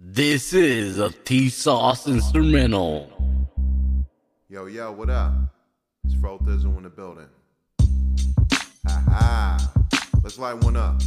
[0.00, 3.10] This is a T Sauce instrumental.
[4.48, 5.32] Yo, yo, what up?
[6.04, 7.26] It's Fro Thizzle in the building.
[8.86, 9.72] Ha ha.
[10.22, 11.02] Let's light one up.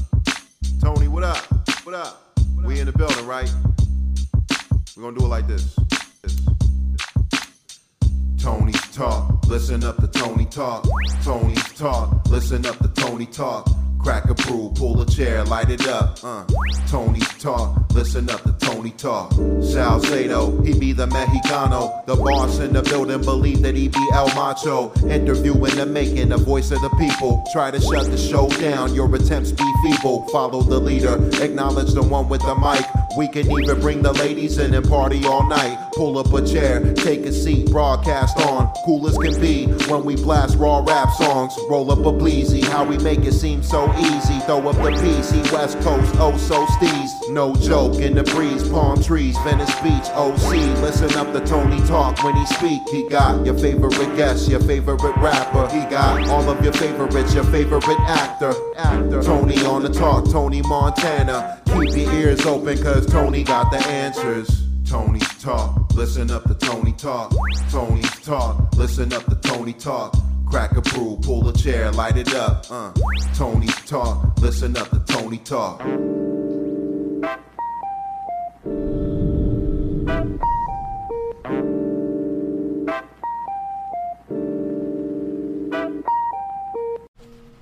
[0.82, 1.38] Tony, what up?
[1.86, 2.38] What up?
[2.66, 3.50] We in the building, right?
[4.98, 5.74] We're gonna do it like this.
[6.22, 6.38] this.
[8.38, 10.86] Tony's talk, listen up to Tony talk.
[11.24, 13.70] Tony's talk, listen up to Tony talk.
[14.04, 16.18] Crack a brew, pull a chair, light it up.
[16.24, 16.44] Uh.
[16.88, 19.32] Tony's talk, listen up to Tony talk.
[19.62, 22.06] Salcedo, he be the Mexicano.
[22.06, 24.92] The boss in the building believe that he be El Macho.
[25.08, 27.44] Interviewing the making, the voice of the people.
[27.54, 30.28] Try to shut the show down, your attempts be feeble.
[30.30, 32.86] Follow the leader, acknowledge the one with the mic.
[33.18, 35.92] We can even bring the ladies in and party all night.
[35.94, 38.72] Pull up a chair, take a seat, broadcast on.
[38.86, 41.54] Cool as can be when we blast raw rap songs.
[41.70, 44.40] Roll up a bleezy, how we make it seem so easy.
[44.46, 47.10] Throw up the PC, West Coast, oh so steez.
[47.32, 50.54] No joke in the breeze, palm trees, Venice Beach, OC.
[50.82, 52.82] Listen up to Tony talk when he speak.
[52.90, 55.68] He got your favorite guest, your favorite rapper.
[55.76, 58.54] He got all of your favorites, your favorite actor.
[58.78, 59.24] Actor.
[59.24, 61.60] Tony on the talk, Tony Montana.
[61.66, 64.64] Keep your ears open, cause Tony got the answers.
[64.86, 67.34] Tony's talk, listen up to Tony talk.
[67.70, 70.16] Tony's talk, listen up to Tony talk.
[70.46, 72.66] Crack a brew, pull a chair, light it up.
[72.70, 72.92] Uh.
[73.36, 75.82] Tony's talk, listen up to Tony talk.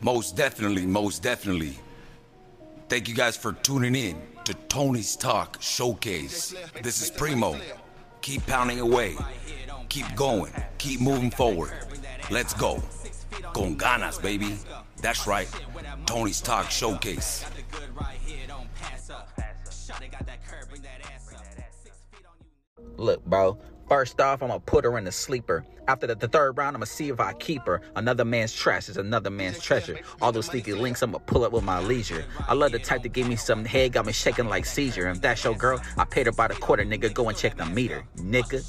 [0.02, 1.76] Most definitely, most definitely.
[2.88, 4.20] Thank you guys for tuning in
[4.50, 6.56] to Tony's Talk Showcase.
[6.82, 7.56] This is Primo.
[8.22, 9.16] Keep pounding away.
[9.90, 10.52] Keep going.
[10.80, 11.72] Keep moving forward.
[12.32, 12.82] Let's go.
[13.54, 14.58] Con ganas, baby.
[15.04, 15.48] That's right.
[16.08, 17.46] Tony's Talk Showcase.
[22.98, 23.60] Look, bro.
[23.88, 25.64] First off, I'm gonna put her in the sleeper.
[25.90, 27.82] After the, the third round, I'm gonna see if I keep her.
[27.96, 29.98] Another man's trash is another man's treasure.
[30.22, 32.26] All those sneaky links, I'm gonna pull up with my leisure.
[32.48, 35.08] I love the type that give me some head, got me shaking like seizure.
[35.08, 37.12] And if that's your girl, I paid her by the quarter, nigga.
[37.12, 38.64] Go and check the meter, nigga.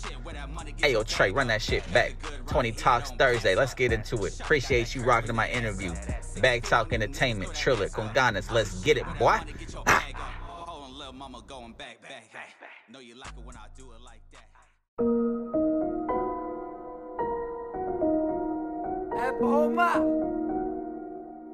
[0.79, 2.15] Hey, yo, Trey, run that shit back.
[2.47, 3.55] 20 Talks Thursday.
[3.55, 4.41] Let's get into it.
[4.41, 5.93] Appreciate you rocking my interview.
[6.41, 8.51] Bag Talk Entertainment, Triller, con ganas.
[8.51, 9.41] Let's get it, boy.
[9.87, 10.07] Ah.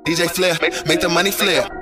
[0.04, 0.56] DJ Flair,
[0.86, 1.75] make the money flare.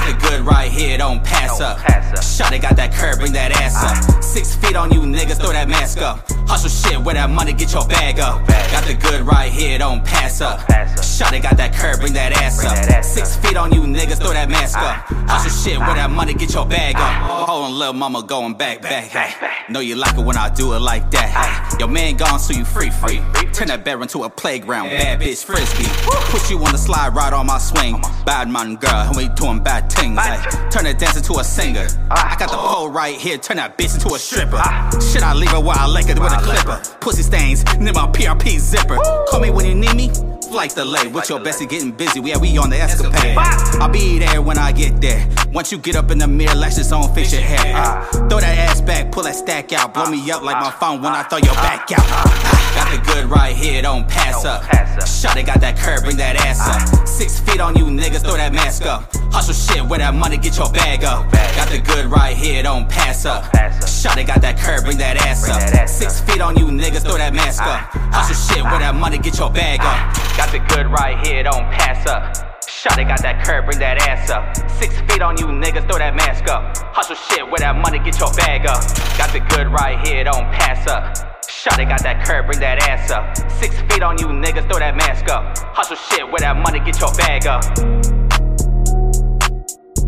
[0.00, 1.78] Got the good right here, don't pass up.
[2.22, 4.22] Shot it, got that curve, bring that ass up.
[4.22, 6.26] Six feet on you niggas, throw that mask up.
[6.48, 8.46] Hustle shit, where that money, get your bag up.
[8.46, 10.60] Got the good right here, don't pass up.
[11.04, 13.04] Shot it, got that curve, bring that ass up.
[13.04, 15.04] Six feet on you niggas, throw that mask up.
[15.28, 17.46] Hustle shit, where that money, get your bag up.
[17.46, 19.04] Hold on, little mama, going back, back.
[19.04, 19.48] Hey.
[19.68, 21.28] Know you like it when I do it like that.
[21.28, 21.78] Hey.
[21.78, 23.20] Your man gone, so you free, free.
[23.52, 25.84] Turn that bear into a playground, bad bitch frisbee.
[26.32, 28.00] Put you on the slide, right on my swing.
[28.24, 30.18] Bad man, girl, and we doing bad things.
[30.18, 30.68] Ay.
[30.70, 31.86] Turn a dancer into a singer.
[32.10, 34.62] I got the pole right here, turn that bitch into a stripper.
[35.00, 36.80] Should I leave her while I lick it with a clipper?
[37.00, 38.98] Pussy stains, near my PRP zipper.
[39.28, 40.10] Call me when you need me.
[40.50, 42.20] Flight delay with your bestie getting busy.
[42.20, 43.38] Yeah, we on the escapade.
[43.80, 45.28] I'll be there when I get there.
[45.52, 48.02] Once you get up in the mirror, lashes on, fix your hair.
[48.28, 49.94] Throw that ass back, pull that stack out.
[49.94, 52.59] Blow me up like my phone when I throw your back out.
[52.74, 54.64] Got the good right here, don't pass up.
[55.06, 57.06] Shot got that curve, bring that ass up.
[57.06, 59.04] Six feet on you niggas, throw that mask up.
[59.32, 61.30] Hustle shit, where that money, get your bag up.
[61.30, 63.44] Got the good right here, don't pass up.
[63.86, 65.88] Shot got that curve, bring that ass up.
[65.88, 67.68] Six feet on you niggas, throw that mask up.
[67.68, 68.10] Ah.
[68.12, 70.16] Hustle shit, where that money, get your bag up.
[70.38, 72.34] Got the good right here, don't pass up.
[72.66, 74.56] Shot they got that curve, bring that ass up.
[74.70, 76.76] Six feet on you niggas, throw that mask up.
[76.96, 78.80] Hustle shit, where that money, get your bag up.
[79.18, 81.29] Got the good right here, don't pass up.
[81.60, 83.36] Shot got that curb, bring that ass up.
[83.60, 85.58] Six feet on you niggas, throw that mask up.
[85.76, 87.62] Hustle shit, where that money, get your bag up.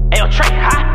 [0.09, 0.92] Ayo, Trey, hot.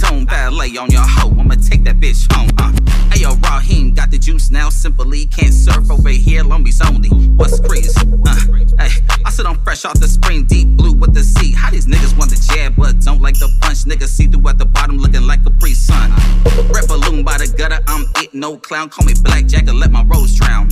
[0.00, 1.34] Dome ballet on your hoe.
[1.38, 2.87] I'ma take that bitch home, uh.
[3.18, 3.60] Mayo raw,
[3.94, 4.68] got the juice now.
[4.68, 6.44] Simply can't surf over here.
[6.44, 7.08] Long only.
[7.34, 7.96] What's Chris?
[7.96, 8.36] Uh,
[8.78, 11.52] hey, I sit on fresh off the spring, deep blue with the sea.
[11.52, 13.78] How these niggas want the jab but don't like the punch?
[13.78, 16.12] Niggas see through at the bottom, looking like a pre Son,
[16.70, 18.88] Red balloon by the gutter, I'm it, no clown.
[18.88, 20.68] Call me blackjack and let my rose drown.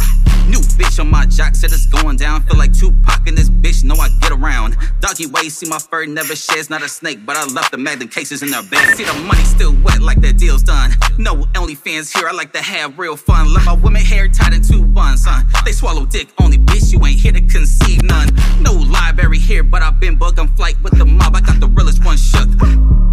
[0.46, 2.42] New bitch on my jock, said it's going down.
[2.42, 4.76] Feel like Tupac in this bitch, know I get around.
[5.00, 8.08] Doggy way, see my fur never sheds, not a snake, but I love the magnum
[8.08, 8.94] cases in their bag.
[8.94, 10.92] See the money still wet like the deal's done.
[11.18, 13.52] No only fans here, I like to have real fun.
[13.52, 15.46] Let my women hair tied in two buns, son.
[15.64, 18.28] They swallow dick only, bitch, you ain't here to conceive none.
[18.60, 21.34] No library here, but I've been on flight with the mob.
[21.34, 22.48] I got the realest one shook.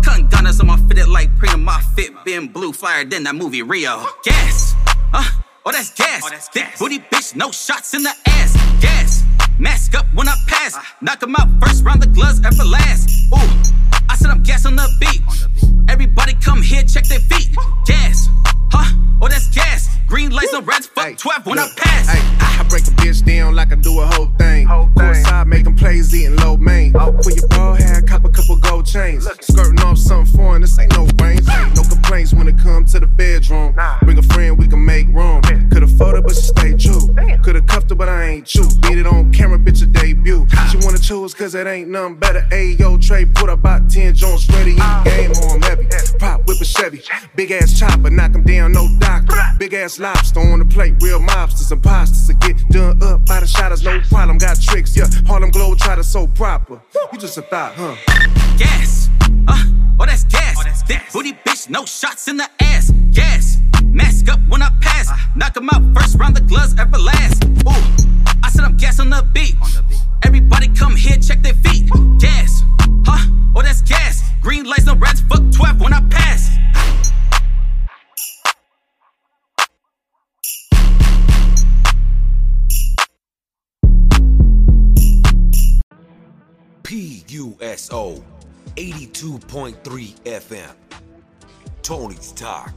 [0.04, 3.62] Cutting gunners on my fitted like Prima, my fit been blue flyer than that movie
[3.62, 4.06] Rio.
[4.24, 4.74] Gas,
[5.14, 5.42] huh?
[5.66, 6.24] Oh, that's gas.
[6.26, 8.54] Oh, Thick booty bitch, no shots in the ass.
[8.82, 9.24] Gas.
[9.64, 10.76] Mask up when I pass.
[11.00, 13.10] Knock Knock 'em out first round, the gloves ever last.
[13.32, 13.50] Ooh,
[14.10, 15.22] I said I'm gas on the beat.
[15.88, 17.56] Everybody come here, check their feet.
[17.86, 18.28] Gas.
[18.74, 18.94] Huh?
[19.22, 19.88] Oh, that's gas.
[20.06, 22.10] Green lights and reds, fuck Hey, 12 when look, I pass.
[22.10, 22.22] Hey,
[22.60, 24.68] I break a bitch down like I do a whole thing.
[24.68, 26.92] Courtside, making plays, eating low main.
[26.92, 29.28] Put your ball hair, cop a couple gold chains.
[29.42, 31.48] Skirting off something foreign, this ain't no range.
[31.76, 33.76] No complaints when it come to the bedroom.
[34.02, 35.42] Bring a friend, we can make room.
[35.72, 37.16] Could've fought her, but she stayed true.
[37.44, 38.64] Could've cuffed her, but I ain't you.
[38.82, 40.48] Beat it on camera, bitch, a debut.
[40.70, 42.42] She wanna choose, cause it ain't nothing better.
[42.52, 44.72] Ayo, Trey, put up about 10 joints ready.
[44.72, 45.88] Eat game on heavy.
[46.20, 47.02] Pop, whip a Chevy.
[47.36, 49.36] Big ass chopper, knock him down, no doctor.
[49.58, 52.28] Big ass lobster on the plate, real mobsters, imposters.
[52.28, 54.38] To get done up by the shotters, no problem.
[54.38, 55.08] Got tricks, yeah.
[55.28, 56.82] Harlem Globe try to so proper.
[57.12, 57.96] You just a thought, huh?
[58.58, 59.10] Gas.
[59.48, 59.64] Uh,
[60.00, 60.56] oh, that's gas.
[60.60, 62.92] Oh, that's Thick booty bitch, no shots in the ass.
[63.12, 63.58] Gas.
[63.84, 65.10] Mask up when I pass.
[65.36, 67.44] knock Knock 'em out first round, the gloves ever last.
[67.46, 68.33] Ooh,
[68.64, 69.56] I'm gas on the beat.
[70.24, 71.90] Everybody come here, check their feet.
[72.20, 72.64] Gas.
[73.06, 73.30] Huh?
[73.56, 74.24] Oh, that's gas.
[74.42, 76.50] Green lights and reds, fuck 12 when I pass.
[86.84, 88.24] PUSO
[88.76, 90.76] 82.3 FM.
[91.82, 92.74] Tony's Talk.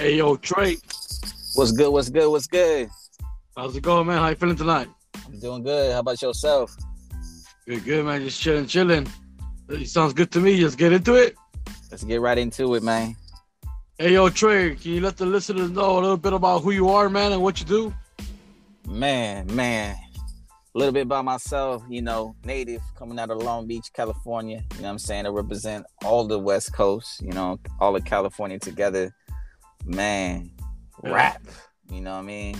[0.00, 0.78] Hey, yo, Trey.
[1.56, 1.90] What's good?
[1.92, 2.30] What's good?
[2.30, 2.88] What's good?
[3.54, 4.16] How's it going, man?
[4.16, 4.88] How you feeling tonight?
[5.26, 5.92] I'm doing good.
[5.92, 6.74] How about yourself?
[7.66, 8.22] Good, good, man.
[8.22, 9.06] Just chilling, chilling.
[9.68, 10.58] It sounds good to me.
[10.62, 11.36] Let's get into it.
[11.90, 13.14] Let's get right into it, man.
[13.98, 16.88] Hey, yo, Trey, can you let the listeners know a little bit about who you
[16.88, 17.94] are, man, and what you do?
[18.88, 19.96] Man, man.
[20.74, 24.64] A little bit about myself, you know, native coming out of Long Beach, California.
[24.76, 25.26] You know what I'm saying?
[25.26, 29.14] I represent all the West Coast, you know, all of California together.
[29.84, 30.50] Man,
[31.02, 31.10] Yeah.
[31.12, 31.42] rap.
[31.90, 32.56] You know what I mean?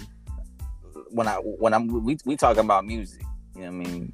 [1.11, 3.23] When I when I'm we we talking about music,
[3.55, 4.13] you know what I mean?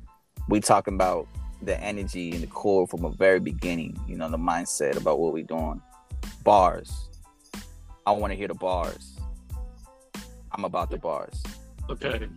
[0.49, 1.27] We talking about
[1.63, 5.33] the energy and the core from a very beginning, you know, the mindset about what
[5.33, 5.81] we doing.
[6.45, 7.09] Bars.
[8.07, 9.19] I want to hear the bars.
[10.53, 11.43] I'm about the bars.
[11.91, 12.29] Okay.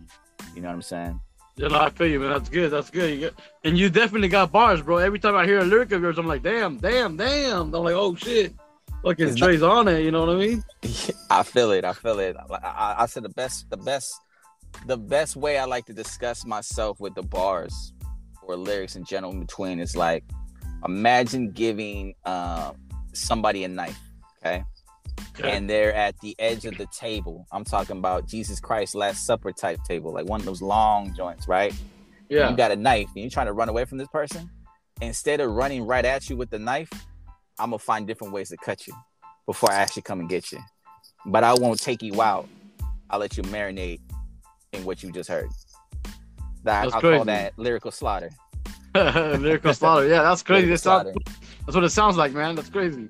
[0.54, 1.20] You know what I'm saying?
[1.56, 2.30] Yeah, no, I feel you, man.
[2.30, 2.70] That's good.
[2.70, 3.14] That's good.
[3.14, 4.96] You got, and you definitely got bars, bro.
[4.96, 7.74] Every time I hear a lyric of yours, I'm like, damn, damn, damn.
[7.74, 8.54] I'm like, oh shit.
[9.02, 10.00] Fucking It's not- Trey's on it.
[10.02, 10.64] You know what I mean?
[11.30, 11.84] I feel it.
[11.84, 12.36] I feel it.
[12.36, 14.12] I, I, I said the best, the best,
[14.86, 17.92] the best way I like to discuss myself with the bars
[18.42, 20.24] or lyrics in general in between is like,
[20.84, 22.72] imagine giving uh,
[23.12, 23.98] somebody a knife,
[24.38, 24.64] okay?
[25.38, 25.50] Okay.
[25.56, 27.46] And they're at the edge of the table.
[27.52, 31.48] I'm talking about Jesus Christ Last Supper type table, like one of those long joints,
[31.48, 31.74] right?
[32.28, 32.50] yeah.
[32.50, 34.48] You got a knife and you're trying to run away from this person.
[35.00, 36.90] Instead of running right at you with the knife,
[37.58, 38.94] I'm gonna find different ways to cut you
[39.46, 40.58] before I actually come and get you.
[41.26, 42.48] But I won't take you out.
[43.10, 44.00] I'll let you marinate
[44.72, 45.48] in what you just heard.
[46.64, 47.16] That That's I crazy.
[47.16, 48.30] call that lyrical slaughter.
[48.94, 50.06] Lyrical slaughter.
[50.08, 50.66] Yeah, that's crazy.
[50.66, 51.36] Lyrical That sounds, slaughter.
[51.66, 52.54] that's what it sounds like, man.
[52.56, 53.08] That's crazy.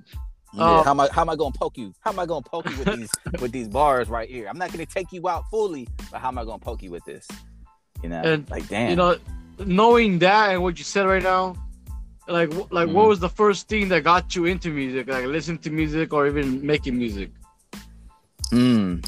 [0.53, 1.95] Yeah, how um, am I how am I gonna poke you?
[2.01, 4.47] How am I gonna poke you with these with these bars right here?
[4.49, 7.05] I'm not gonna take you out fully, but how am I gonna poke you with
[7.05, 7.27] this?
[8.03, 8.91] You know, And, like damn.
[8.91, 9.17] You know,
[9.65, 11.55] knowing that and what you said right now,
[12.31, 12.93] like, like, Mhm.
[12.93, 15.09] what was the first thing that got you into music?
[15.09, 17.31] Like, listening to music or even making music?
[18.53, 19.05] Mm.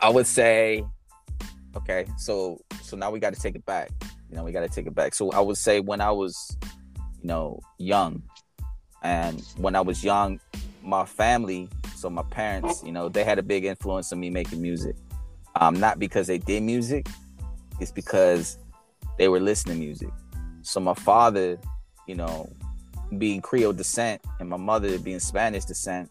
[0.00, 0.84] I would say,
[1.76, 3.90] okay, so so now we got to take it back.
[4.30, 5.14] You know, we got to take it back.
[5.14, 6.56] So I would say when I was,
[7.20, 8.22] you know, young,
[9.02, 10.40] and when I was young,
[10.82, 14.60] my family, so my parents, you know, they had a big influence on me making
[14.60, 14.96] music.
[15.60, 17.08] Um, not because they did music,
[17.80, 18.58] it's because
[19.18, 20.10] they were listening to music.
[20.62, 21.58] So my father,
[22.06, 22.48] you know,
[23.18, 26.10] being Creole descent, and my mother being Spanish descent,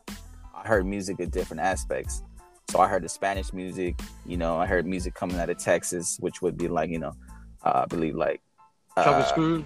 [0.55, 2.23] I heard music at different aspects.
[2.69, 6.17] So I heard the Spanish music, you know, I heard music coming out of Texas,
[6.19, 7.13] which would be like, you know,
[7.63, 8.41] uh, I believe like
[8.95, 9.65] Chocolate uh, Screw?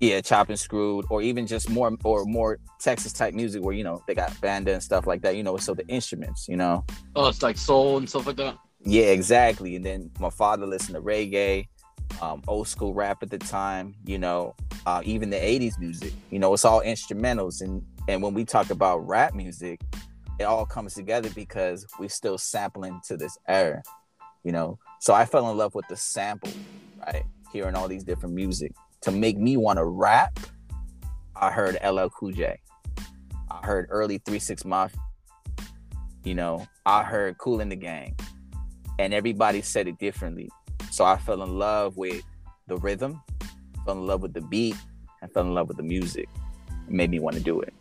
[0.00, 3.84] Yeah, chop and screwed, or even just more or more Texas type music where you
[3.84, 5.36] know they got banda and stuff like that.
[5.36, 6.86] You know, so the instruments, you know.
[7.14, 8.56] Oh, it's like soul and stuff like that.
[8.82, 9.76] Yeah, exactly.
[9.76, 11.68] And then my father listened to reggae,
[12.20, 13.94] um, old school rap at the time.
[14.04, 14.54] You know,
[14.86, 16.12] uh, even the '80s music.
[16.30, 17.60] You know, it's all instrumentals.
[17.60, 19.80] And and when we talk about rap music,
[20.38, 23.82] it all comes together because we're still sampling to this era.
[24.44, 26.52] You know, so I fell in love with the sample,
[27.06, 27.24] right?
[27.52, 30.38] Hearing all these different music to make me want to rap.
[31.36, 32.60] I heard LL Cool J.
[33.50, 35.00] I heard early Three Six Mafia.
[36.24, 38.14] You know, I heard Kool and the Gang
[39.00, 40.50] and everybody said it differently.
[40.90, 42.22] So I fell in love with
[42.66, 43.22] the rhythm,
[43.84, 44.76] fell in love with the beat,
[45.22, 46.28] and fell in love with the music.
[46.68, 47.72] It made me want to do it.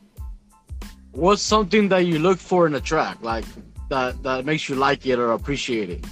[1.12, 3.46] What's something that you look for in a track, like
[3.90, 6.06] that that makes you like it or appreciate it?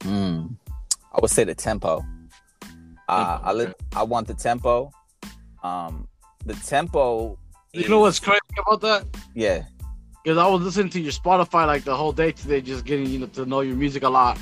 [0.00, 0.56] Mm.
[1.12, 2.04] I would say the tempo.
[3.08, 4.90] Uh, I li- I want the tempo.
[5.62, 6.08] Um,
[6.44, 7.38] the tempo.
[7.72, 9.04] You know what's crazy about that?
[9.34, 9.64] Yeah.
[10.24, 13.18] Because I was listening to your Spotify like the whole day today, just getting you
[13.20, 14.38] know to know your music a lot.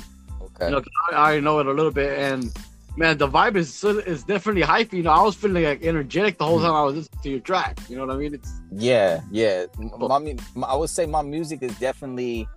[0.55, 0.65] Okay.
[0.69, 2.51] You know, I already know it a little bit, and
[2.97, 4.93] man, the vibe is is definitely hypey.
[4.93, 6.63] You know, I was feeling like energetic the whole mm.
[6.63, 7.79] time I was listening to your track.
[7.89, 8.33] You know what I mean?
[8.33, 9.65] It's Yeah, yeah.
[9.77, 12.47] My, my, I would say my music is definitely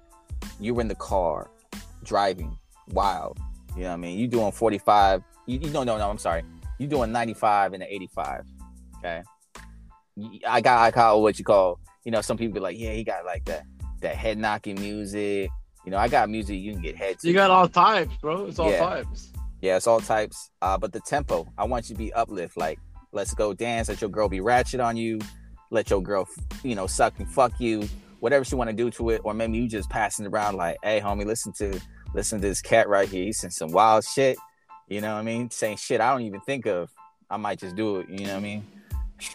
[0.61, 1.51] you're in the car
[2.05, 2.57] driving
[2.91, 3.39] wild.
[3.77, 4.19] You know what I mean?
[4.19, 5.23] You doing 45.
[5.47, 6.09] You, you no no no.
[6.11, 6.43] I'm sorry.
[6.79, 8.45] You doing 95 and an 85.
[8.99, 9.23] Okay.
[10.47, 11.81] I got I got what you call.
[12.05, 13.65] You know, some people be like, yeah, he got like that
[14.01, 15.51] that head knocking music.
[15.89, 17.19] You know, I got music you can get head.
[17.19, 17.29] To.
[17.29, 18.45] you got all types, bro.
[18.45, 18.81] It's all Yeah.
[18.81, 19.33] types.
[19.63, 20.51] Yeah, it's all types.
[20.61, 22.59] Uh, but the tempo, I want you to be uplift.
[22.59, 22.79] Like,
[23.13, 23.89] let's go dance.
[23.89, 25.19] Let your girl be ratchet on you.
[25.71, 26.29] Let your girl,
[26.63, 27.89] you know, suck and fuck you.
[28.21, 31.01] Whatever she want to do to it, or maybe you just passing around like, hey,
[31.01, 31.81] homie, listen to
[32.13, 33.25] listen to this cat right here.
[33.25, 34.37] He's saying some wild shit.
[34.89, 35.49] You know what I mean?
[35.49, 36.91] Saying shit I don't even think of.
[37.31, 38.11] I might just do it.
[38.11, 38.67] You know what I mean?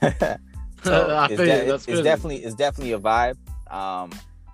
[0.84, 1.94] so I it's, de-.
[1.94, 3.38] It's definitely it's definitely a vibe.
[3.74, 4.12] Um,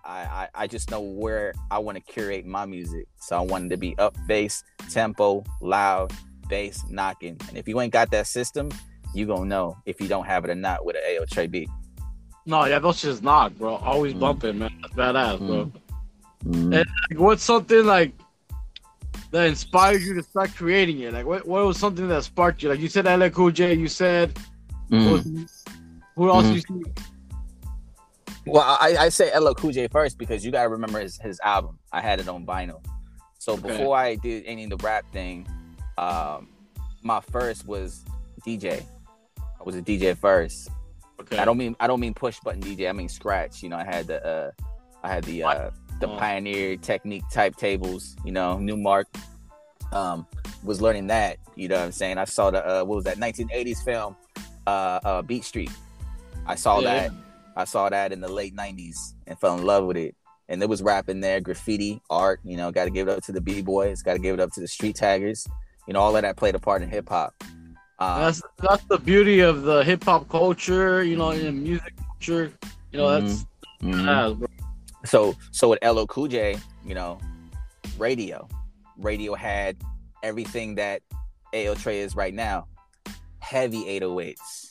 [0.09, 3.07] I, I I just know where I want to curate my music.
[3.19, 6.11] So I wanted to be up bass, tempo, loud,
[6.49, 7.37] bass, knocking.
[7.47, 8.71] And if you ain't got that system,
[9.13, 11.69] you gonna know if you don't have it or not with an Ayo Trey beat.
[12.47, 13.75] No, yeah, those just knock, bro.
[13.75, 14.19] Always Mm.
[14.19, 14.71] bumping, man.
[14.81, 15.71] That's badass, bro.
[16.45, 16.75] Mm.
[16.79, 18.13] And like, what's something like
[19.29, 21.13] that inspired you to start creating it?
[21.13, 22.69] Like, what, what was something that sparked you?
[22.69, 23.75] Like, you said LL Cool J.
[23.75, 24.33] You said
[24.89, 25.47] Mm.
[26.15, 26.47] who else?
[26.47, 26.55] Mhm.
[26.55, 26.91] You see?
[28.46, 31.77] Well, I, I say LL Cool J first because you gotta remember his, his album.
[31.91, 32.84] I had it on vinyl.
[33.38, 33.67] So Okay.
[33.69, 35.48] before I did any of the rap thing,
[35.98, 36.50] um,
[37.03, 38.03] my first was
[38.46, 38.84] DJ.
[39.38, 40.69] I was a DJ first.
[41.22, 41.38] Okay.
[41.38, 42.89] I don't mean I don't mean push button DJ.
[42.89, 43.62] I mean scratch.
[43.62, 44.51] You know, I had the uh,
[45.03, 45.69] I had the uh,
[46.00, 46.17] the Oh.
[46.17, 48.15] Pioneer Technics type tables.
[48.25, 49.05] You know, Numark.
[49.91, 50.25] Um,
[50.63, 51.38] was learning that.
[51.55, 52.17] You know what I'm saying?
[52.19, 54.15] I saw the uh, what was that 1980s film,
[54.67, 55.72] uh, uh, Beat Street.
[56.46, 57.08] I saw Yeah.
[57.08, 57.12] that.
[57.59, 60.15] I saw that in the late 90s and fell in love with it.
[60.47, 62.39] And there was rap in there, graffiti, art.
[62.45, 64.01] You know, got to give it up to the b boys.
[64.01, 65.45] Got to give it up to the street taggers.
[65.85, 67.33] You know, all of that played a part in hip hop.
[67.99, 72.53] Um, That's that's the beauty of the hip hop culture, you know, in music culture.
[72.93, 73.45] You know, that's
[73.83, 73.93] mhm.
[73.93, 74.47] badass, bro.
[75.03, 77.19] so so with LL Cool J, you know,
[77.97, 78.47] radio,
[78.97, 79.75] radio had
[80.23, 81.01] everything that
[81.53, 82.67] Ayo Trey is right now.
[83.39, 84.68] Heavy 808s,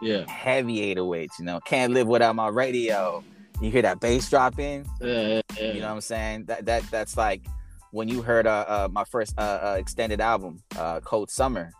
[0.00, 1.38] Yeah, heavy 808s.
[1.38, 3.22] You know, can't live without my radio.
[3.60, 4.84] You hear that bass drop in.
[5.00, 5.40] yeah, yeah.
[5.60, 5.72] yeah.
[5.72, 6.44] You know what I'm saying?
[6.46, 7.42] That that that's like
[7.92, 11.70] when you heard uh, uh my first uh, uh extended album, uh Cold Summer.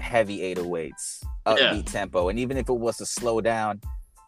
[0.00, 1.82] Heavy 808s, upbeat Yeah.
[1.86, 3.80] tempo, and even if it was to slow down,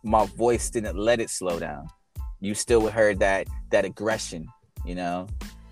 [0.05, 1.89] my voice didn't let it slow down.
[2.41, 4.47] You still heard that that aggression,
[4.85, 5.27] you know.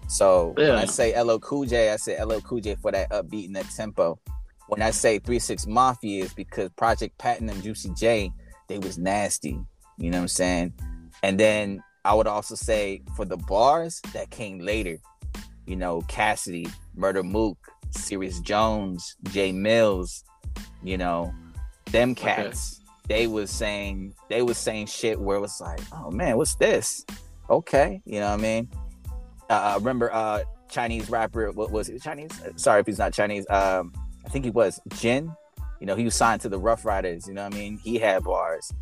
[0.08, 3.46] So when I say LL Cool J, I say LL Cool J for that upbeat
[3.46, 4.18] and that tempo.
[4.68, 8.32] When I say Three Six Mafia, is because Project Patton and Juicy J,
[8.68, 9.58] they was nasty.
[9.98, 10.74] You know what I'm saying?
[11.22, 14.98] And then I would also say for the bars that came later,
[15.66, 16.66] you know, Cassidy,
[16.96, 17.58] Murda Mook,
[17.90, 20.24] Serius Jones, Jae Millz,
[20.82, 21.32] you know,
[21.90, 22.80] them cats.
[23.06, 27.04] They was saying they was saying shit where it was like, oh man, what's this?
[27.50, 28.68] Okay, you know what I mean?
[29.50, 32.02] Uh, I remember uh Chinese rapper, what was it?
[32.02, 32.30] Chinese?
[32.42, 33.46] Uh, Sorry if he's not Chinese.
[33.50, 33.92] Um,
[34.24, 35.32] I think he was Jin.
[35.80, 37.26] You know, he was signed to the Ruff Ryders.
[37.28, 37.78] You know what I mean?
[37.78, 38.72] He had bars.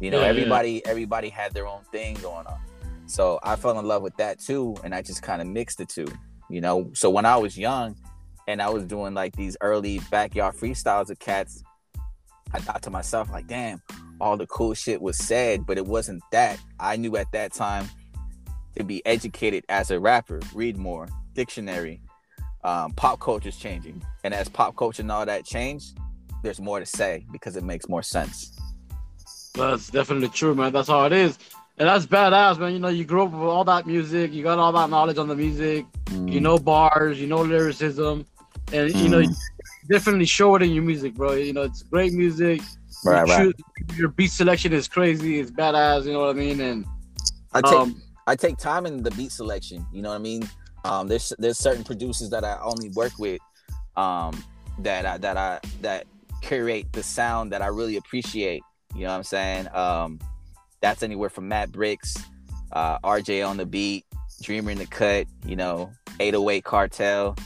[0.00, 0.30] You know, Yeah, yeah.
[0.30, 2.58] everybody everybody had their own thing going on.
[3.06, 5.86] So I fell in love with that too, and I just kind of mixed the
[5.86, 6.06] two.
[6.48, 7.96] You know, so when I was young
[8.48, 11.62] and I was doing like these early backyard freestyles of cats,
[12.52, 13.82] I thought to myself like, damn,
[14.20, 16.58] all the cool shit was said, but it wasn't that.
[16.78, 17.88] I knew at that time
[18.76, 22.00] to be educated as a rapper, read more, dictionary,
[22.66, 25.92] um, pop is changing, and as pop culture and all that change,
[26.42, 28.58] there's more to say because it makes more sense.
[29.54, 30.72] That's definitely true, man.
[30.72, 31.38] That's how it is.
[31.78, 32.72] And that's badass, man.
[32.72, 35.28] You know, you grew up with all that music, you got all that knowledge on
[35.28, 36.32] the music, Mm.
[36.32, 38.26] you know bars, you know lyricism,
[38.72, 39.28] and you know, Mm.
[39.28, 39.34] you
[39.88, 41.32] definitely show it in your music, bro.
[41.32, 42.60] You know, it's great music.
[43.04, 43.54] Right, your, right.
[43.56, 46.60] choo- your beat selection is crazy, it's badass, you know what I mean?
[46.60, 46.84] And
[47.52, 49.86] I take um, I take time in the beat selection.
[49.92, 50.48] You know what I mean?
[50.86, 53.40] Um, there's there's certain producers that I only work with,
[53.96, 54.42] um,
[54.78, 56.06] that I that I that
[56.42, 58.62] curate the sound that I really appreciate.
[58.94, 59.68] You know what I'm saying?
[59.74, 60.20] Um,
[60.80, 62.16] that's anywhere from Matt Bricks,
[62.72, 64.04] uh, RJ on the beat,
[64.42, 65.26] Dreamer in the cut.
[65.44, 65.90] You know,
[66.20, 67.36] 808 Cartel.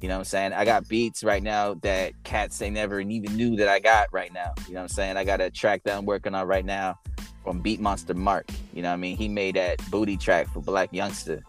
[0.00, 0.52] You know what I'm saying?
[0.52, 4.32] I got beats right now that cats they never even knew that I got right
[4.34, 4.52] now.
[4.66, 5.16] You know what I'm saying?
[5.16, 6.98] I got a track that I'm working on right now
[7.42, 8.50] from Beat Monster Mark.
[8.74, 9.16] You know what I mean?
[9.16, 11.42] He made that booty track for Blac Youngsta.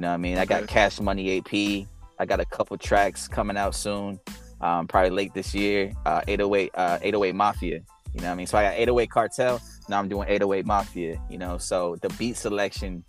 [0.00, 0.38] You know what I mean?
[0.38, 1.86] I got Cash Money AP.
[2.18, 4.18] I got a couple tracks coming out soon,
[4.62, 5.92] um, probably late this year.
[6.06, 7.74] Uh, 808, uh, 808 Mafia.
[8.14, 8.46] You know what I mean?
[8.46, 9.60] So I got 808 Cartel.
[9.90, 11.20] Now I'm doing 808 Mafia.
[11.28, 13.04] You know, so the beat selection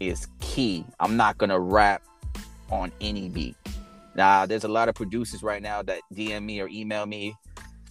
[0.00, 0.84] is key.
[0.98, 2.02] I'm not gonna rap
[2.68, 3.54] on any beat.
[4.16, 7.36] Now, there's a lot of producers right now that DM me or email me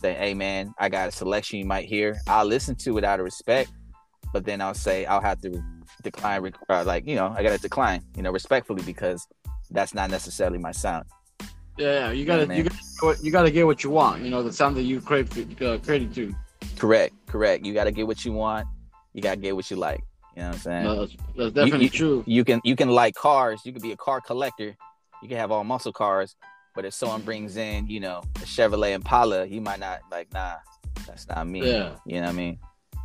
[0.01, 3.21] say, "Hey, man, I got a selection you might hear." I'll listen to it out
[3.21, 3.71] of respect,
[4.33, 5.63] but then I'll say I'll have to
[6.03, 9.27] decline, uh, like you know, I gotta decline, you know, respectfully because
[9.71, 11.05] that's not necessarily my sound.
[11.77, 12.57] yeah, you gotta man.
[12.57, 12.63] you
[13.01, 15.27] gotta you gotta get what you want, you know, the sound that you crave
[15.61, 16.33] uh, created to.
[16.77, 17.65] Correct, correct.
[17.65, 18.67] You gotta get what you want.
[19.13, 20.03] You gotta get what you like.
[20.35, 20.83] You know what I'm saying?
[20.83, 22.23] No, that's, that's definitely you- true.
[22.25, 23.61] you can you can like cars.
[23.65, 24.75] You could be a car collector.
[25.21, 26.35] You can have all muscle cars,
[26.75, 30.33] but if someone brings in, you know, a Chevrolet Impala, you might not like.
[30.33, 30.55] Nah,
[31.07, 31.71] that's not me.
[31.71, 31.91] Yeah.
[32.05, 32.59] You know what I mean?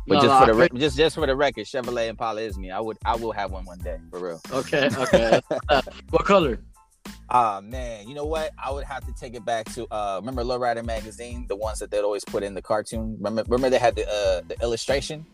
[0.09, 2.57] But No, just no, for the re- just just for the record, Chevrolet Impala is
[2.57, 2.71] me.
[2.71, 4.41] I would I will have one one day for real.
[4.51, 5.39] Okay, okay.
[6.09, 6.59] what color?
[7.29, 8.49] Ah man, you know what?
[8.57, 11.91] I would have to take it back to uh remember Lowrider magazine, the ones that
[11.91, 13.17] they'd always put in the cartoon.
[13.19, 15.25] Remember remember they had the uh the illustration?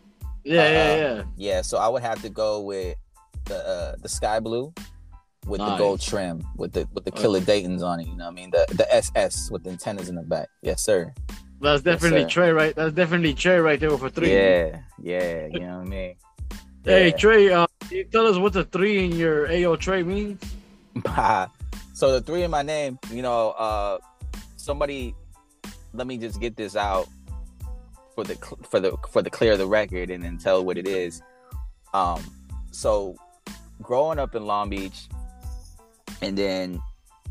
[0.44, 1.22] Yeah, Uh, yeah, yeah.
[1.36, 2.96] Yeah, so I would have to go with
[3.46, 4.74] the uh, the sky blue
[5.46, 7.22] with the gold trim with the with the Okay.
[7.22, 8.06] killer Dayton's on it.
[8.08, 8.50] You know what I mean?
[8.50, 10.48] The the SS with the antennas in the back.
[10.62, 11.14] Yes, sir.
[11.66, 12.28] That's definitely sir.
[12.28, 12.74] Trey, right?
[12.76, 14.32] That's definitely Trey right there for three.
[14.32, 15.46] Yeah, yeah.
[15.46, 16.14] You know what I mean?
[16.84, 17.16] Hey Yeah.
[17.16, 20.40] Trey, uh, can you tell us what the three in your Ayo Trey means?
[21.92, 23.98] so the three in my name, you know, uh
[24.56, 25.12] somebody
[25.92, 27.08] let me just get this out
[28.14, 28.36] for the
[28.70, 31.20] for the for the clear of the record and then tell what it is.
[31.94, 32.22] Um
[32.70, 33.16] so
[33.82, 35.08] growing up in Long Beach
[36.22, 36.80] and then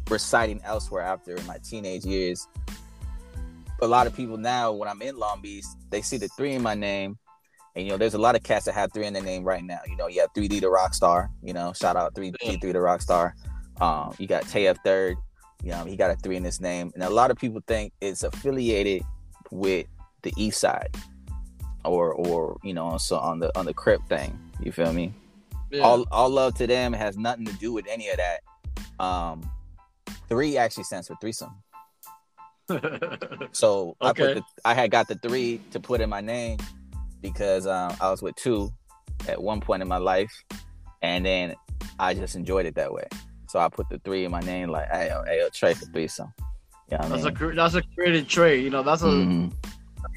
[0.10, 2.50] reciting elsewhere after in my teenage years,
[3.82, 6.62] a lot of people now when I'm in Long Beach, they see the three in
[6.62, 7.18] my name.
[7.76, 9.64] And you know, there's a lot of cats that have three in their name right
[9.64, 9.80] now.
[9.88, 13.34] You know, you have 3D the Rockstar, you know, shout out 3D 3 the Rockstar.
[13.82, 15.18] Um, you got TF Third,
[15.62, 16.92] you know, he got a three in his name.
[16.94, 19.04] And a lot of people think it's affiliated
[19.52, 19.88] with
[20.22, 20.96] the east side
[21.84, 24.40] or or you know, so on the on the Crip thing.
[24.62, 25.14] You feel me?
[25.72, 25.82] Yeah.
[25.82, 28.42] all all love to them it has nothing to do with any of that
[29.04, 29.50] um
[30.30, 31.56] three actually stands for threesome
[33.52, 36.58] so i put the, i had got the three to put in my name
[37.22, 38.72] because um, i was with two
[39.28, 40.44] at one point in my life
[41.02, 41.56] and then
[42.00, 43.08] i just enjoyed it that way
[43.48, 45.86] so i put the three in my name like hey yo, hey yo, trey for
[45.86, 46.34] threesome
[46.92, 48.60] yeah you know that's a I cre- that's a created Trey.
[48.60, 49.52] You know, that's a mean?
[49.52, 49.54] Mhm.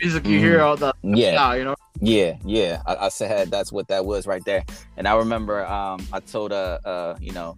[0.00, 1.74] music you hear all the yeah yeah, you know.
[2.00, 2.82] Yeah, yeah.
[2.86, 4.64] I, I said that's what that was right there.
[4.96, 7.56] And I remember um I told uh uh, you know,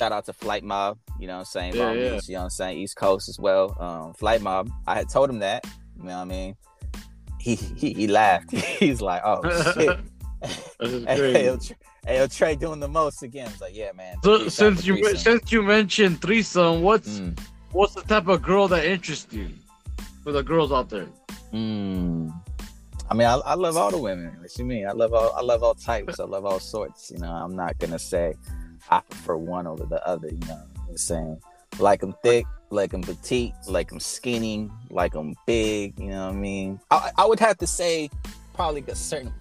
[0.00, 2.14] shout out to Flight Mob, you know what I'm saying, Yeah, yeah.
[2.14, 3.76] Beach, you know what I'm saying, East Coast as well.
[3.78, 4.70] Um Flight Mob.
[4.86, 5.66] I had told him that,
[5.98, 6.56] you know what I mean?
[7.38, 8.50] He he, he laughed.
[8.82, 9.42] He's like, oh
[9.74, 9.98] shit.
[10.80, 11.44] This is hey, crazy.
[11.44, 11.72] yo, Tr-
[12.06, 13.48] hey, Trey doing the most again.
[13.52, 14.16] It's like, yeah, man.
[14.24, 17.38] So since you since you mentioned threesome, what's Mm,
[17.72, 19.48] what's the type of girl that interests you
[20.24, 21.08] for the girls out there?
[21.52, 22.32] mm.
[23.10, 24.30] I mean, I, I love all the women.
[24.40, 24.86] What you mean?
[24.86, 26.20] I love all I love all types.
[26.20, 27.10] I love all sorts.
[27.10, 28.34] You know, I'm not gonna say
[28.90, 30.28] I prefer one over the other.
[30.28, 31.40] You know, what I'm saying
[31.78, 35.98] like I'm thick, like I'm petite, like I'm skinny, like I'm big.
[35.98, 36.80] You know what I mean?
[36.90, 38.10] I, I would have to say
[38.54, 39.32] probably a certain.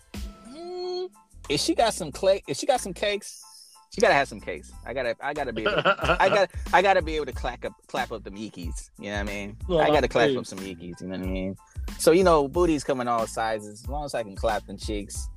[0.50, 1.10] Mm,
[1.50, 3.44] if she got some clay, if she got some cakes,
[3.92, 4.72] she gotta have some cakes.
[4.86, 5.64] I gotta, I gotta be.
[5.64, 8.92] Able to, I got I gotta be able to clap up clap up the yeekies.
[9.00, 9.58] You know what I mean?
[9.68, 10.38] Well, I gotta clap please.
[10.38, 11.58] up some yeekies, you know what I mean?
[11.98, 13.82] So, you know, booties come in all sizes.
[13.84, 15.28] As long as I can clap them cheeks,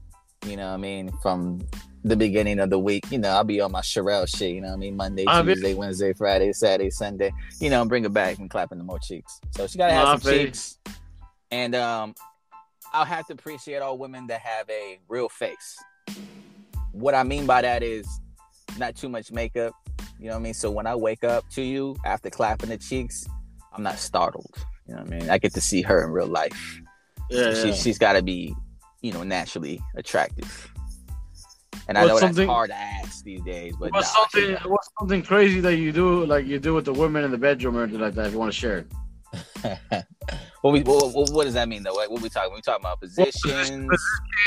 [0.46, 1.60] you know what I mean, from
[2.04, 4.68] the beginning of the week, you know, I'll be on my Sherelle shit, you know
[4.68, 4.96] what I mean?
[4.96, 8.84] Monday, I Tuesday, Wednesday, Friday, Saturday, Sunday, you know, bring it back and clapping the
[8.84, 9.40] more cheeks.
[9.52, 10.78] So she gotta have some cheeks.
[11.50, 12.14] And um
[12.92, 15.76] I'll have to appreciate all women that have a real face.
[16.92, 18.06] What I mean by that is
[18.78, 19.72] not too much makeup.
[20.18, 20.54] You know what I mean?
[20.54, 23.26] So when I wake up to you after clapping the cheeks,
[23.72, 24.54] I'm not startled.
[24.86, 25.30] You know what I mean?
[25.30, 26.80] I get to see her in real life.
[27.30, 27.74] Yeah, she, yeah.
[27.74, 28.54] she's got to be,
[29.00, 30.72] you know, naturally attractive.
[31.88, 34.70] And I What's know that's something- hard to ask these days, but What's nah, something?
[34.70, 37.76] What's something crazy that you do, like you do with the women in the bedroom
[37.76, 38.26] or anything like that?
[38.26, 38.86] If you want to share it.
[40.60, 41.94] what, we, what, what, does that mean though?
[41.94, 42.54] What, what we talking?
[42.54, 43.90] We talking about positions?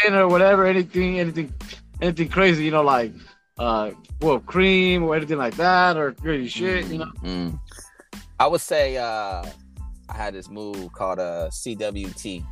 [0.07, 1.53] or whatever, anything, anything,
[2.01, 3.11] anything crazy, you know, like
[3.57, 7.11] uh, well, cream or anything like that, or crazy shit, you know.
[7.23, 7.59] Mm.
[8.39, 9.45] I would say uh,
[10.09, 12.43] I had this move called a CWT.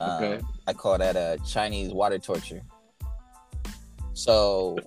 [0.00, 0.44] Um, Okay.
[0.66, 2.62] I call that a Chinese water torture.
[4.14, 4.78] So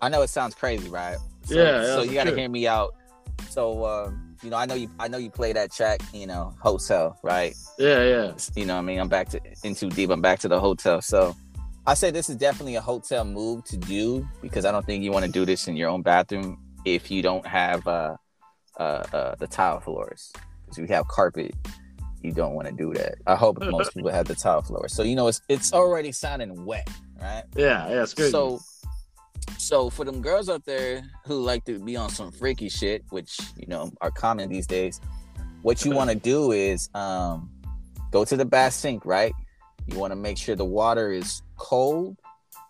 [0.00, 1.18] I know it sounds crazy, right?
[1.44, 2.94] So, Yeah, yeah, So you got to hear me out.
[3.48, 4.90] So um, you know, I know you.
[4.98, 6.00] I know you play that track.
[6.12, 7.54] You know, hotel, right?
[7.78, 8.32] Yeah, yeah.
[8.54, 8.98] you know what I mean?
[8.98, 10.10] I'm back to in too deep.
[10.10, 11.00] I'm back to the hotel.
[11.00, 11.34] So
[11.86, 15.12] I say this is definitely a hotel move to do because I don't think you
[15.12, 18.16] want to do this in your own bathroom if you don't have uh
[18.78, 20.32] uh, uh the tile floors.
[20.64, 21.54] Because if you have carpet,
[22.22, 23.14] you don't want to do that.
[23.26, 24.92] I hope most people have the tile floors.
[24.92, 26.88] So you know it's it's already sounding wet,
[27.20, 27.44] right?
[27.56, 28.30] Yeah, yeah, it's.
[28.30, 28.60] So,
[29.58, 33.38] so for them girls out there who like to be on some freaky shit, which
[33.56, 35.00] you know are common these days,
[35.62, 37.50] what you want to do is um,
[38.10, 39.32] go to the bath sink, right?
[39.86, 42.16] You want to make sure the water is cold,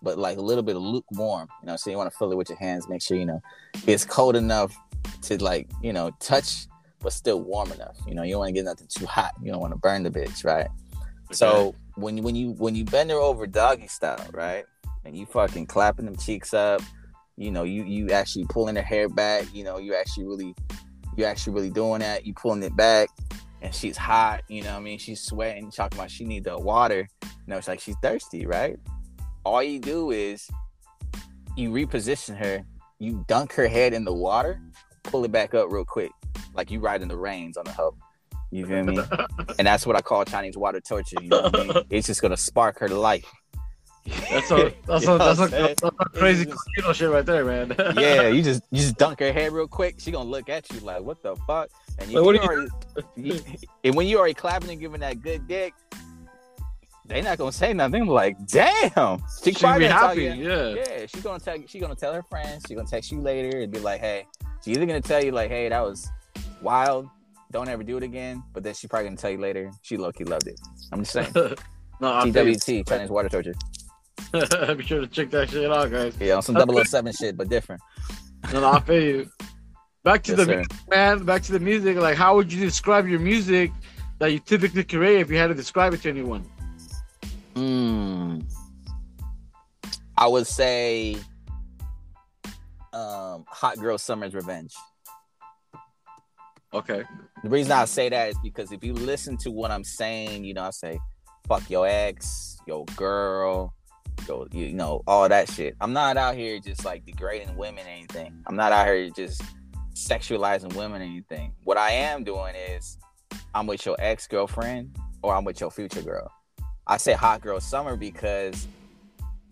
[0.01, 1.47] but like a little bit of lukewarm.
[1.61, 2.87] You know, so you want to fill it with your hands.
[2.87, 3.41] Make sure you know
[3.85, 4.75] it's cold enough
[5.23, 6.67] to like you know touch,
[7.01, 7.97] but still warm enough.
[8.07, 9.31] You know, you don't want to get nothing too hot.
[9.41, 10.67] You don't want to burn the bitch, right?
[11.31, 14.65] So when when you when you bend her over doggy style, right,
[15.03, 16.81] and you fucking clapping them cheeks up,
[17.35, 20.55] you know, you you actually pulling her hair back, you know, you actually really
[21.17, 23.09] you actually really doing that, you pulling it back,
[23.61, 27.07] and she's hot, you know, I mean, she's sweating, talking about she need the water,
[27.23, 28.77] you know, it's like she's thirsty, right?
[29.43, 30.47] All you do is
[31.55, 32.63] you reposition her,
[32.99, 34.61] you dunk her head in the water,
[35.03, 36.11] pull it back up real quick,
[36.53, 37.97] like you riding the reins on the hoe.
[38.51, 38.99] You feel me?
[39.59, 41.17] and that's what I call Chinese water torture.
[41.21, 41.83] You know what I mean?
[41.89, 43.25] It's just gonna spark her life.
[44.29, 45.75] That's a that's a, that's, a, what I'm saying?
[45.81, 47.75] that's a crazy just- shit right there, man.
[47.97, 49.95] yeah, you just you just dunk her head real quick.
[49.99, 51.69] She gonna look at you like, what the fuck?
[51.99, 52.67] And you, Like, you already,
[53.17, 53.41] you-
[53.83, 55.73] and when you already clapping and giving that good dick,
[57.05, 58.03] they not gonna say nothing.
[58.03, 60.23] I'm Like, damn, she probably gonna tell happy.
[60.23, 60.67] you- Yeah.
[60.75, 62.63] Yeah, she's gonna tell she gonna tell her friends.
[62.65, 64.25] She's gonna text you later and be like, hey,
[64.63, 66.07] she's either gonna tell you like, hey, that was
[66.61, 67.09] wild.
[67.51, 68.43] Don't ever do it again.
[68.53, 69.71] But then she probably gonna tell you later.
[69.81, 70.59] She low key loved it.
[70.91, 71.31] I'm just saying.
[72.01, 72.55] no, I feel you.
[72.55, 73.53] TWT, Chinese water torture.
[74.75, 76.15] Be sure to check that shit out, guys.
[76.19, 76.55] Yeah, on some
[76.85, 77.81] 007 shit, but different.
[78.51, 79.29] No, no, I feel you.
[80.03, 80.55] Back to Yes, the sir.
[80.57, 81.23] music, man.
[81.25, 81.97] Back to the music.
[81.97, 83.71] Like, how would you describe your music
[84.19, 86.45] that you typically create if you had to describe it to anyone?
[87.55, 88.43] Mm.
[90.17, 91.15] I would say
[92.93, 94.73] um Hot Girl Summer's Revenge.
[96.73, 97.03] Okay.
[97.43, 100.53] The reason I say that is because if you listen to what I'm saying, you
[100.53, 100.99] know, I say
[101.47, 103.73] fuck your ex, your girl,
[104.27, 105.75] your you know, all that shit.
[105.79, 108.43] I'm not out here just like degrading women or anything.
[108.47, 109.41] I'm not out here just
[109.93, 111.53] sexualizing women or anything.
[111.63, 112.97] What I am doing is
[113.53, 116.31] I'm with your ex-girlfriend or I'm with your future girl.
[116.87, 118.67] I say hot girl summer because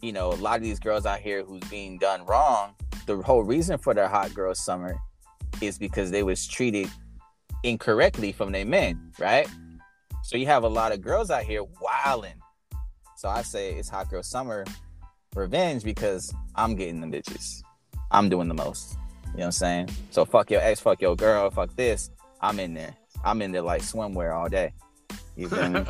[0.01, 2.75] you know, a lot of these girls out here who's being done wrong,
[3.07, 4.97] the whole reason for their hot girl summer
[5.61, 6.89] is because they was treated
[7.65, 9.47] incorrectly from their men, right?
[10.23, 12.39] So you have a lot of girls out here wilding.
[13.17, 14.65] So I say it's hot girl summer
[15.35, 17.61] revenge because I'm getting the bitches.
[18.11, 18.93] I'm doing the most.
[18.93, 19.89] You know what I'm saying?
[20.11, 22.11] So fuck your ex, fuck your girl, fuck this.
[22.41, 22.95] I'm in there.
[23.23, 24.73] I'm in there like swimwear all day.
[25.35, 25.57] You me?
[25.57, 25.83] yeah,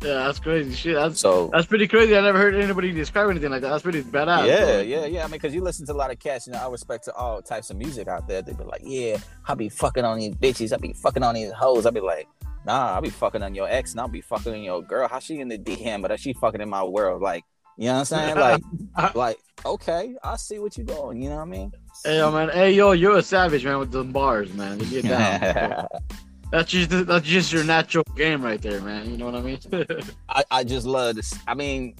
[0.00, 0.94] that's crazy shit.
[0.94, 2.16] That's So that's pretty crazy.
[2.16, 3.68] I never heard anybody describe anything like that.
[3.68, 4.46] That's pretty badass.
[4.46, 4.80] yeah, bro.
[4.80, 5.20] yeah, yeah.
[5.20, 7.14] I mean, because you listen to a lot of cats, you know, I respect to
[7.14, 8.40] all types of music out there.
[8.40, 10.72] They'd be like, yeah, I be fucking on these bitches.
[10.72, 11.84] I be fucking on these hoes.
[11.84, 12.26] I'd be like,
[12.64, 15.08] nah, I be fucking on your ex and I'll be fucking on your girl.
[15.08, 17.20] How she in the DM, but she fucking in my world?
[17.20, 17.44] Like,
[17.76, 18.36] you know what I'm saying?
[18.36, 18.62] Like,
[19.14, 21.22] like, okay, I see what you're doing.
[21.22, 21.72] You know what I mean?
[22.04, 22.48] Hey, yo, man.
[22.48, 24.80] Hey, yo, you're a savage, man, with them bars, man.
[24.80, 25.86] You get down.
[26.50, 29.10] that's just that's just your natural game right there, man.
[29.10, 29.58] You know what I mean?
[30.28, 31.34] I, I just love this.
[31.46, 31.94] I mean,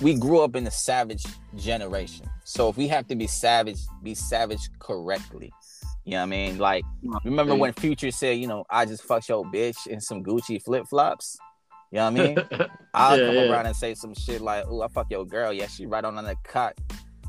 [0.00, 1.24] we grew up in the savage
[1.56, 2.28] generation.
[2.44, 5.52] So if we have to be savage, be savage correctly.
[6.04, 6.58] You know what I mean?
[6.58, 6.84] Like,
[7.24, 10.86] remember when Future said, you know, I just fucked your bitch in some Gucci flip
[10.88, 11.36] flops?
[11.92, 12.38] You know what I mean?
[12.94, 13.50] I'll Yeah, come yeah.
[13.52, 15.52] around and say some shit like, oh, I fuck your girl.
[15.52, 16.74] Yeah, she right on the cock.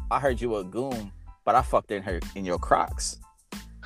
[0.10, 1.12] I heard you a goon,
[1.46, 3.18] but I fucked in her in your Crocs.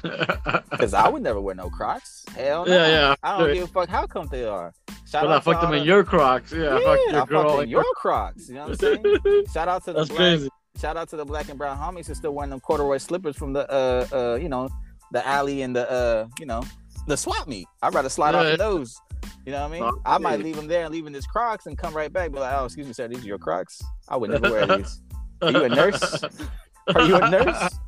[0.03, 2.25] Because I would never wear no Crocs.
[2.35, 2.71] Hell no.
[2.73, 4.73] Yeah, yeah, I don't give a fuck how come they are.
[5.09, 6.51] Shout but I out to fucked them in your Crocs.
[6.51, 7.49] Yeah, I fucked your I girl.
[7.49, 8.49] fucked in your Crocs.
[8.49, 9.45] You know what I'm saying?
[9.53, 10.49] Shout out to the That's black, crazy.
[10.81, 13.53] shout out to the black and brown homies who still wearing them corduroy slippers from
[13.53, 14.67] the uh uh you know
[15.11, 16.63] the alley and the uh you know
[17.07, 17.67] the swap meet.
[17.81, 18.51] I'd rather slide off Yeah.
[18.53, 18.97] of those.
[19.45, 19.91] You know what I mean?
[20.05, 22.31] I might leave them there and leave in his Crocs and come right back.
[22.31, 23.81] Be like, oh, excuse me, sir, these are your Crocs.
[24.09, 25.01] I would never wear these.
[25.41, 26.23] Are you a nurse?
[26.93, 27.45] Are you a nurse?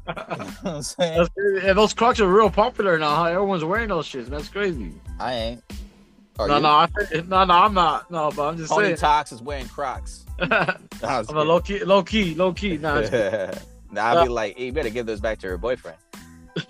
[0.08, 1.18] You know what I'm saying?
[1.18, 1.68] That's crazy.
[1.68, 3.16] And those Crocs are real popular now.
[3.16, 3.24] Huh?
[3.26, 4.28] Everyone's wearing those shits.
[4.28, 4.94] That's crazy.
[5.20, 5.64] I ain't.
[6.38, 6.62] Are no, you?
[6.62, 6.88] no, I,
[7.28, 8.12] no, no, I'm not.
[8.12, 8.98] No, but I'm just Tony saying.
[8.98, 10.26] Tox is wearing Crocs.
[10.40, 10.52] I'm
[11.04, 12.78] I was a low key, low key, low key.
[12.82, 13.68] Nah, it's- kidding.
[13.92, 15.98] now I'd be like, hey, you better give those back to her boyfriend.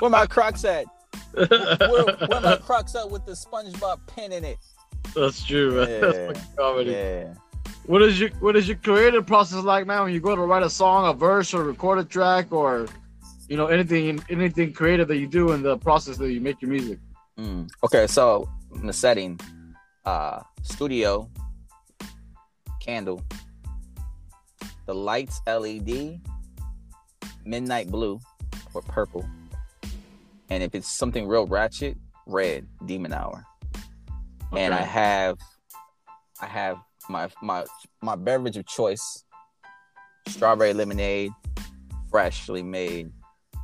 [0.00, 0.86] Where my Crocs at?
[1.32, 4.58] Where, where my Crocs at with the SpongeBob pin in it?
[5.14, 5.76] That's true.
[5.76, 5.88] Man.
[5.88, 5.98] Yeah.
[6.00, 6.90] That's fucking comedy.
[6.90, 7.34] Yeah.
[7.86, 10.04] What is your What is your creative process like, man?
[10.04, 12.86] When you go to write a song, a verse, or record a track, or
[13.48, 16.70] you know anything anything creative that you do in the process that you make your
[16.70, 16.98] music.
[17.38, 17.68] Mm.
[17.84, 19.38] Okay, so in the setting,
[20.06, 21.28] uh, studio,
[22.80, 23.22] candle,
[24.86, 26.20] the lights LED,
[27.44, 28.18] midnight blue
[28.72, 29.28] or purple,
[30.48, 33.44] and if it's something real ratchet, red, demon hour.
[34.56, 35.38] And I have,
[36.40, 37.64] I have my my
[38.02, 39.24] my beverage of choice,
[40.28, 41.32] strawberry lemonade,
[42.10, 43.10] freshly made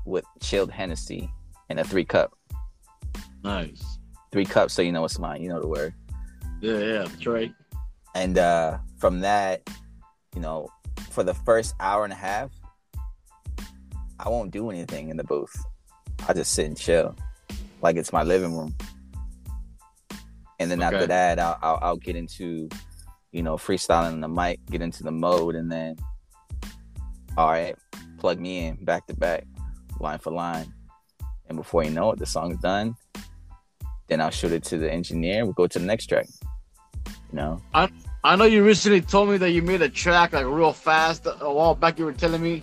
[0.07, 1.31] with chilled Hennessy
[1.69, 2.33] in a three cup.
[3.43, 3.83] Nice.
[4.33, 5.43] three cups so you know it's mine.
[5.43, 5.95] You know the word.
[6.61, 7.53] Yeah, yeah, that's right.
[8.15, 9.63] and uh from that
[10.35, 10.69] you know
[11.11, 12.51] for the first hour and a half
[14.19, 15.57] i won't do anything in the booth.
[16.29, 17.17] I just sit and chill
[17.83, 18.75] like it's my living room.
[20.59, 22.69] And then after that I'll, I'll i'll get into
[23.33, 25.97] you know freestyling on the mic get into the mode and then
[27.37, 27.77] all right
[28.19, 29.47] plug me in back to back
[30.01, 30.73] line for line
[31.49, 32.95] and before you know it the song's done
[34.09, 36.27] then i'll shoot it to the engineer we'll go to the next track
[37.05, 37.61] you know
[38.23, 41.51] I know you recently told me that you made a track like real fast a
[41.51, 41.99] while back.
[41.99, 42.63] You were telling me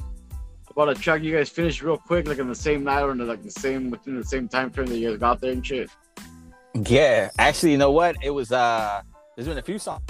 [0.69, 3.17] about a track you guys finished real quick, like in the same night or in
[3.17, 5.65] the, like the same within the same time frame that you guys got there and
[5.65, 5.89] shit.
[6.75, 8.17] Yeah, actually, you know what?
[8.21, 9.01] It was uh
[9.35, 10.03] there's been a few songs.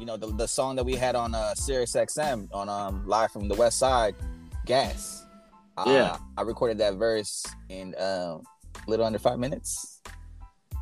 [0.00, 3.30] You know, the, the song that we had on uh Sirius XM on um live
[3.32, 4.14] from the West Side,
[4.64, 5.26] Gas.
[5.76, 6.16] Uh, Yeah.
[6.38, 8.40] I recorded that verse in um
[8.86, 10.00] a little under five minutes.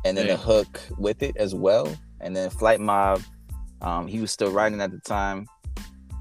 [0.05, 0.35] And then Yeah.
[0.35, 1.93] the hook with it as well.
[2.21, 3.21] And then Flight Mob,
[3.81, 5.47] um, he was still writing at the time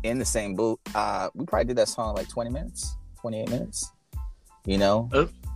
[0.03, 0.81] in the same booth.
[0.93, 3.93] Uh we probably did that song like 20 minutes, 28 minutes.
[4.67, 5.09] You know?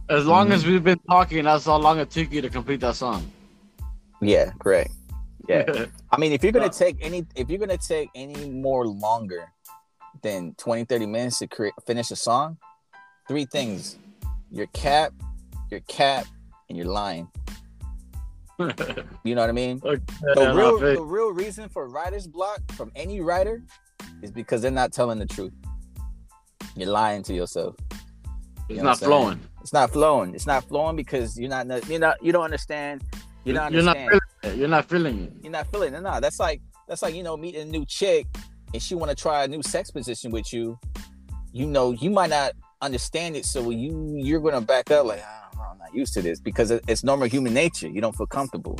[0.08, 0.52] As long Mhm.
[0.52, 3.28] as we've been talking, that's how long it took you to complete that song.
[4.20, 4.92] Yeah, correct.
[5.48, 5.86] Yeah.
[6.10, 9.50] I mean, if you're gonna take any, if you're gonna take any more longer
[10.22, 12.58] than 20, 30 minutes to create, finish a song,
[13.28, 13.98] three things:
[14.50, 15.12] your cap,
[15.70, 16.26] your cap,
[16.68, 17.28] and your line.
[19.24, 19.80] You know what I mean?
[19.84, 20.02] Okay,
[20.34, 23.62] The real, the real reason for writer's block from any writer
[24.20, 25.52] is because they're not telling the truth.
[26.76, 27.74] You're lying to yourself.
[28.68, 29.08] it's not what I'm saying?
[29.10, 29.40] flowing.
[29.62, 30.34] It's not flowing.
[30.34, 33.02] It's not flowing because you're not, you're not, you don't understand.
[33.44, 34.08] You're not You're not understanding.
[34.08, 34.31] feeling it.
[34.44, 35.32] You're not feeling it.
[35.42, 36.00] you're not feeling it.
[36.00, 38.26] Nah, that's like that's like you know meeting a new chick
[38.72, 40.78] and she want to try a new sex position with you.
[41.52, 45.70] You know, you might not understand it, so you you're gonna back up like "Ah,
[45.70, 47.88] I'm not used to this because it's normal human nature.
[47.88, 48.78] You don't feel comfortable.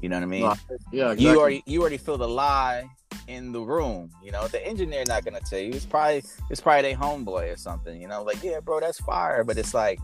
[0.00, 0.42] You know what I mean?
[0.42, 0.54] No,
[0.92, 1.24] yeah, exactly.
[1.24, 2.84] You already you already feel the lie
[3.26, 4.10] in the room.
[4.22, 5.70] You know, the engineer not gonna tell you.
[5.70, 8.00] It's probably it's probably a homeboy or something.
[8.00, 9.44] You know, like yeah, bro, that's fire.
[9.44, 9.98] But it's like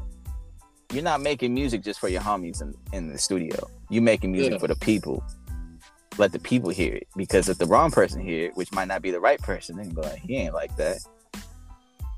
[0.92, 3.56] you're not making music just for your homies in, in the studio.
[3.88, 4.58] You're making music Yeah.
[4.58, 5.24] for the people.
[6.18, 7.06] Let the people hear it.
[7.16, 9.90] Because if the wrong person hear it, which might not be the right person, then
[9.90, 10.98] be like, he ain't like that.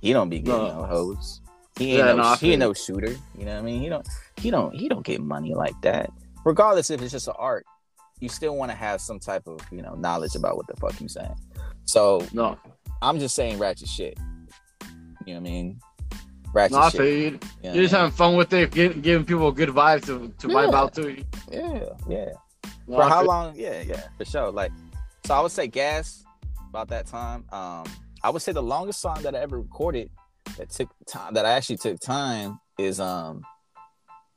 [0.00, 0.80] He don't be getting No.
[0.80, 1.40] no hoes.
[1.78, 3.14] He ain't Yeah, no, no, he ain't no shooter.
[3.38, 3.80] You know what I mean?
[3.80, 4.06] He don't
[4.38, 6.10] he don't he don't get money like that.
[6.44, 7.64] Regardless if it's just an art,
[8.20, 10.98] you still want to have some type of, you know, knowledge about what the fuck
[11.00, 11.34] you're saying.
[11.84, 12.58] So No,
[13.00, 14.18] I'm just saying ratchet shit.
[15.26, 15.80] You know what I mean?
[16.52, 17.00] Ratchet shit.
[17.00, 17.30] you.
[17.30, 17.88] know You're just what I mean?
[17.90, 21.16] having fun with it, gi- giving people a good vibe to, to vibe out to.
[21.50, 22.28] Yeah, yeah.
[22.86, 23.54] For how long?
[23.56, 24.50] Yeah, yeah, for sure.
[24.50, 24.72] Like,
[25.24, 26.24] so I would say gas
[26.68, 27.44] about that time.
[27.52, 27.84] Um,
[28.22, 30.10] I would say the longest song that I ever recorded
[30.58, 33.42] that took time that I actually took time is um,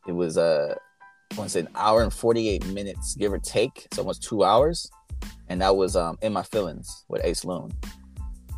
[0.08, 0.76] it was uh,
[1.34, 3.86] I want to say an hour and forty eight minutes, give or take.
[3.86, 4.90] It's almost two hours,
[5.50, 7.72] and that was um, in my feelings with Ace Loon.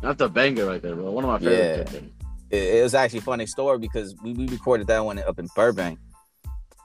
[0.00, 1.10] That's a banger right there, bro.
[1.10, 1.90] One of my favorite.
[1.92, 2.00] Yeah.
[2.50, 5.48] It, it was actually a funny story because we, we recorded that one up in
[5.54, 5.98] Burbank,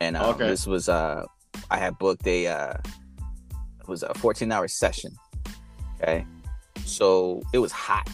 [0.01, 0.47] and um, Okay.
[0.47, 1.25] this was uh,
[1.71, 2.73] I had booked a uh,
[3.79, 5.11] it was a 14 hour session.
[6.01, 6.25] Okay,
[6.85, 8.09] so it was hot,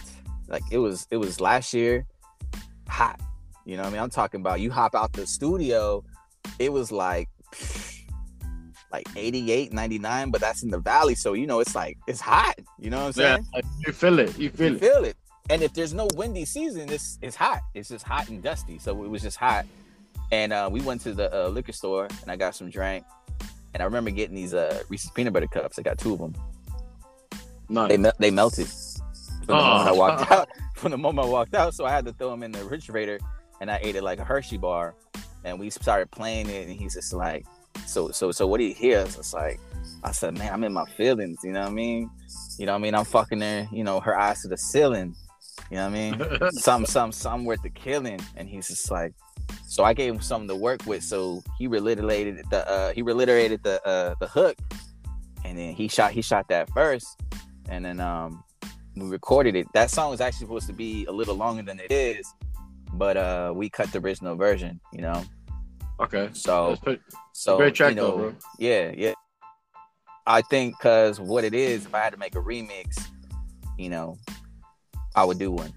[0.48, 2.06] like it was it was last year,
[2.88, 3.20] hot.
[3.66, 4.02] You know what I mean?
[4.02, 6.04] I'm talking about you hop out the studio,
[6.60, 7.30] it was like
[8.92, 12.56] like 88, 99, but that's in the valley, so you know it's like it's hot.
[12.80, 13.46] You know what I'm saying?
[13.54, 14.38] Yeah, you feel it.
[14.38, 14.80] You feel you it.
[14.80, 15.18] feel it.
[15.50, 17.62] And if there's no windy season, it's it's hot.
[17.74, 18.78] It's just hot and dusty.
[18.80, 19.66] So it was just hot.
[20.32, 23.04] and uh, we went to the uh, liquor store, and I got some drink,
[23.74, 25.80] and I remember getting these uh, Reese's peanut butter cups.
[25.80, 26.36] I got two of them.
[27.70, 27.90] Nice.
[27.90, 29.64] They mel- they melted from the Oh.
[29.64, 30.50] moment I walked out.
[30.76, 33.20] From the moment I walked out, so I had to throw them in the refrigerator,
[33.60, 34.96] and I ate it like a Hershey bar.
[35.44, 37.46] And we started playing it, and he's just like,
[37.86, 39.60] "So, so, so, what do you hear?" It's like,
[40.06, 42.10] I said, "Man, I'm in my feelings." You know what I mean?
[42.58, 42.96] You know what I mean?
[42.96, 43.68] I'm fucking her.
[43.74, 45.16] You know, her eyes to the ceiling.
[45.70, 46.52] You know what I mean?
[46.52, 48.20] some, some, some worth the killing.
[48.36, 49.14] And he's just like,
[49.68, 51.04] so I gave him something to work with.
[51.04, 54.58] So he reiterated the, uh, he reiterated the, uh, the hook,
[55.46, 57.22] and then he shot, he shot that first,
[57.70, 58.44] and then um,
[58.96, 59.68] we recorded it.
[59.74, 62.28] That song was actually supposed to be a little longer than it is,
[62.94, 64.80] but uh, we cut the original version.
[64.94, 65.24] You know,
[66.00, 66.30] okay.
[66.34, 67.02] so pretty-
[67.34, 68.36] so great track you know, though, bro.
[68.58, 69.14] yeah, yeah.
[70.28, 73.04] I think because what it is, if I had to make a remix,
[73.78, 74.18] you know,
[75.16, 75.74] I would do one.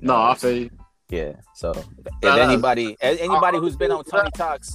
[0.00, 0.70] You No, I feel you.
[1.08, 1.32] yeah.
[1.54, 4.74] So if Nah, anybody, anybody who's been on Tony Talks,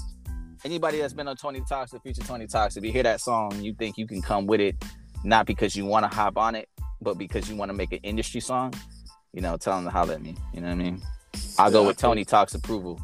[0.63, 3.61] anybody that's been on Tony Talks, the future Tony Talks, if you hear that song,
[3.61, 4.75] you think you can come with it,
[5.23, 6.69] not because you want to hop on it,
[7.01, 8.73] but because you want to make an industry song,
[9.33, 10.35] you know, tell them to holler at me.
[10.53, 11.01] You know what I mean?
[11.57, 12.99] I'll go with Tony Talks approval.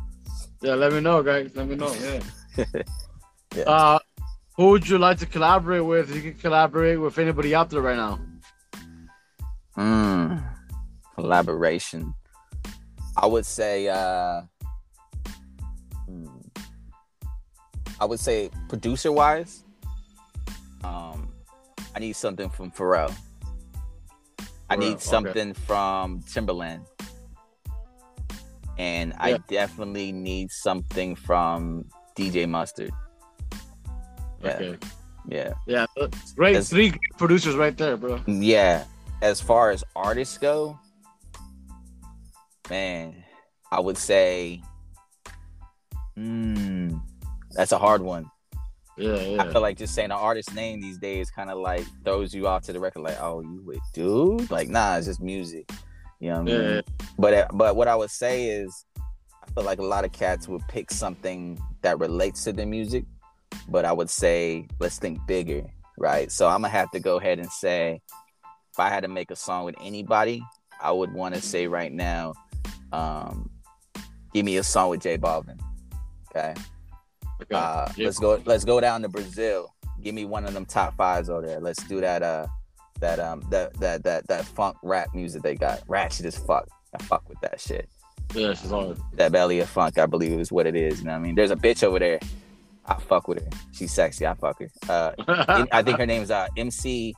[0.61, 1.51] Yeah, let me know, guys.
[1.55, 1.93] Let me know.
[1.95, 2.65] Yeah.
[3.55, 3.63] Yeah.
[3.63, 3.99] Uh,
[4.57, 6.13] who would you like to collaborate with?
[6.13, 8.19] You can collaborate with anybody out there right now.
[9.77, 10.43] Mm,
[11.15, 12.13] collaboration.
[13.17, 14.41] I would say uh
[16.05, 16.27] hmm,
[17.99, 19.63] I would say producer wise,
[20.83, 21.29] um
[21.95, 23.15] I need something from Pharrell.
[24.69, 24.99] I need okay.
[24.99, 26.85] something from Timbaland.
[28.77, 31.85] And I definitely need something from
[32.17, 32.91] DJ Mustard.
[34.43, 34.49] Yeah.
[34.49, 34.77] Okay.
[35.29, 35.53] Yeah.
[35.65, 35.85] Yeah.
[36.35, 36.53] Great.
[36.53, 38.19] That's- Three producers right there, bro.
[38.27, 38.83] Yeah,
[39.21, 40.77] as far as artists go,
[42.69, 43.23] man,
[43.71, 44.61] I would say,
[46.17, 47.01] mm,
[47.51, 48.29] that's a hard one.
[48.97, 49.43] Yeah, yeah.
[49.43, 52.47] I feel like just saying an artist's name these days kind of like throws you
[52.47, 55.69] off to the record, like, oh, you would dude, like, nah, it's just music.
[56.19, 56.69] You know what I mean?
[56.75, 56.81] Yeah,
[57.19, 60.47] But uh, but what I would say is, I feel like a lot of cats
[60.47, 63.05] would pick something that relates to the music,
[63.67, 65.65] but I would say let's think bigger,
[65.97, 66.31] right?
[66.31, 68.01] So I'm gonna have to go ahead and say,
[68.71, 70.41] if I had to make a song with anybody,
[70.81, 72.33] I would want to say right now,
[72.95, 73.49] um,
[74.33, 75.59] give me a song with J Balvin.
[76.29, 76.53] Okay,
[77.41, 77.55] Okay.
[77.55, 78.41] uh, let's go.
[78.45, 79.73] Let's go down to Brazil.
[80.03, 81.59] Give me one of them top fives over there.
[81.59, 82.21] Let's do that.
[82.23, 82.47] Uh,
[82.99, 85.81] that um, that that that that funk rap music they got.
[85.87, 86.67] Ratchet as fuck.
[86.97, 87.89] I fuck with that shit.
[88.33, 88.97] Yeah, she's hard.
[89.13, 90.99] That belly of funk, I believe is what it is.
[90.99, 91.35] You know what I mean?
[91.35, 92.19] There's a bitch over there.
[92.85, 93.49] I fuck with her.
[93.71, 94.25] She's sexy.
[94.25, 94.69] I fuck her.
[94.87, 95.11] Uh,
[95.71, 97.13] I think her name's uh, MC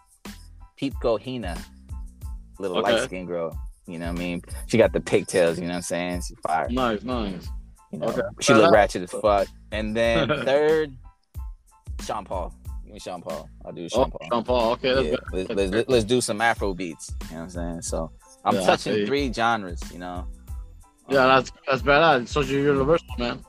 [0.79, 1.59] Pipokinha.
[2.59, 2.93] Little Okay.
[2.93, 3.57] light skinned girl.
[3.88, 4.41] You know what I mean?
[4.67, 5.58] She got the pigtails.
[5.58, 6.21] You know what I'm saying?
[6.28, 6.67] She's fire.
[6.69, 7.47] nice, nice.
[7.91, 8.21] You know, Okay.
[8.41, 9.47] she look ratchet as fuck.
[9.71, 10.93] And then third,
[12.04, 12.54] Sean Paul.
[12.84, 13.50] Give me Sean Paul.
[13.65, 14.28] I'll do Oh, Sean Paul.
[14.32, 14.71] Sean Paul.
[14.73, 17.13] Okay, Yeah, let's, let's, let's do some Afro beats.
[17.30, 17.82] You know what I'm saying?
[17.84, 18.12] So
[18.43, 19.82] I'm Yeah, touching three genres.
[19.91, 20.28] You know?
[21.10, 22.28] Yeah, Um, that's that's badass.
[22.28, 23.39] So you're universal, man.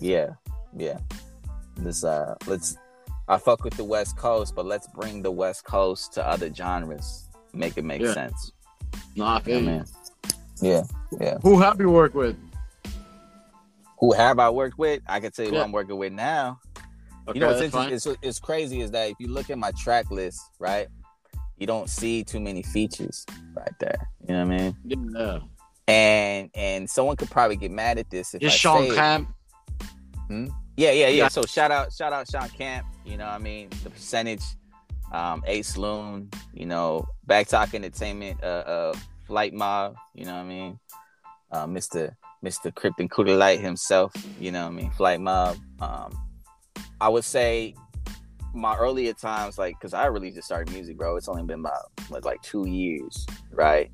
[0.00, 0.30] yeah,
[0.76, 0.98] yeah.
[1.76, 2.76] This uh, let's.
[3.28, 7.28] I fuck with the West Coast, but let's bring the West Coast to other genres.
[7.52, 8.12] Make it make Yeah.
[8.12, 8.52] sense.
[9.16, 9.66] No, I Yeah, feel you.
[9.66, 9.84] man.
[10.60, 10.82] Yeah,
[11.20, 11.38] yeah.
[11.42, 12.36] Who have you worked with?
[13.98, 15.02] Who have I worked with?
[15.06, 15.58] I can tell you Yeah.
[15.58, 16.60] who I'm working with now.
[17.26, 17.94] Okay, you know what's interesting?
[18.12, 20.88] It's, it's crazy is that if you look at my track list, right,
[21.56, 23.24] you don't see too many features
[23.56, 24.08] right there.
[24.28, 24.76] You know what I mean?
[25.16, 25.38] Yeah.
[25.86, 28.94] And and someone could probably get mad at this if Just I Sean say it.
[28.94, 29.34] Camp.
[30.28, 30.46] Hmm?
[30.76, 31.28] Yeah, yeah, yeah, Yeah.
[31.28, 32.86] So shout out, shout out Sean Camp.
[33.04, 34.42] You know, what I mean, the percentage,
[35.14, 36.28] um, Ace Loon.
[36.52, 38.94] You know, Back Talk Entertainment, uh, uh,
[39.26, 39.96] Flight Mob.
[40.14, 40.78] You know what I mean,
[41.52, 44.12] uh, Mister Mister Krypton Cooler Light himself.
[44.40, 45.56] You know what I mean, Flight Mob.
[45.80, 46.10] Um,
[47.00, 47.74] I would say
[48.54, 51.16] my earlier times, like, cause I really just started music, bro.
[51.16, 53.90] It's only been about like, like two years, right?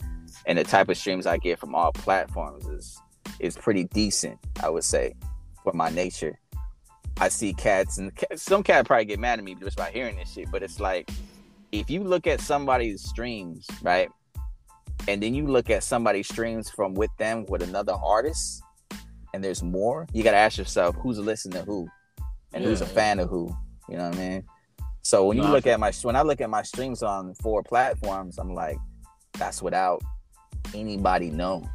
[0.47, 3.01] And the type of streams I get from all platforms is
[3.39, 5.15] is pretty decent, I would say,
[5.65, 6.39] for my nature.
[7.21, 10.17] I see cats and ca- some cat probably get mad at me just by hearing
[10.17, 11.11] this shit, but it's like
[11.71, 14.09] if you look at somebody's streams, right,
[15.07, 18.63] and then you look at somebody's streams from with them with another artist,
[19.35, 21.87] and there's more, you gotta ask yourself who's listening to who,
[22.55, 22.91] and who's a Yeah.
[22.91, 23.55] fan of who.
[23.89, 24.45] You know what I mean?
[25.03, 28.39] So when you look at my when I look at my streams on four platforms,
[28.39, 28.79] I'm like,
[29.35, 30.03] that's without
[30.75, 31.69] anybody known.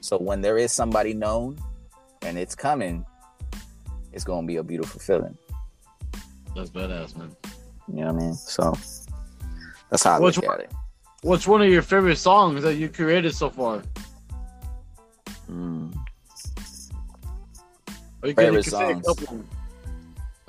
[0.00, 1.58] So when there is somebody known
[2.22, 3.04] and it's coming,
[4.16, 5.36] it's gonna be a beautiful feeling.
[6.56, 7.36] That's badass, man.
[7.86, 8.34] You know what I mean?
[8.34, 8.72] So
[9.90, 10.72] that's how I Which look one- at it.
[11.22, 13.82] What's one of your favorite songs that you created so far?
[15.50, 15.94] Mm.
[18.22, 19.28] Or you Favorite can say a songs.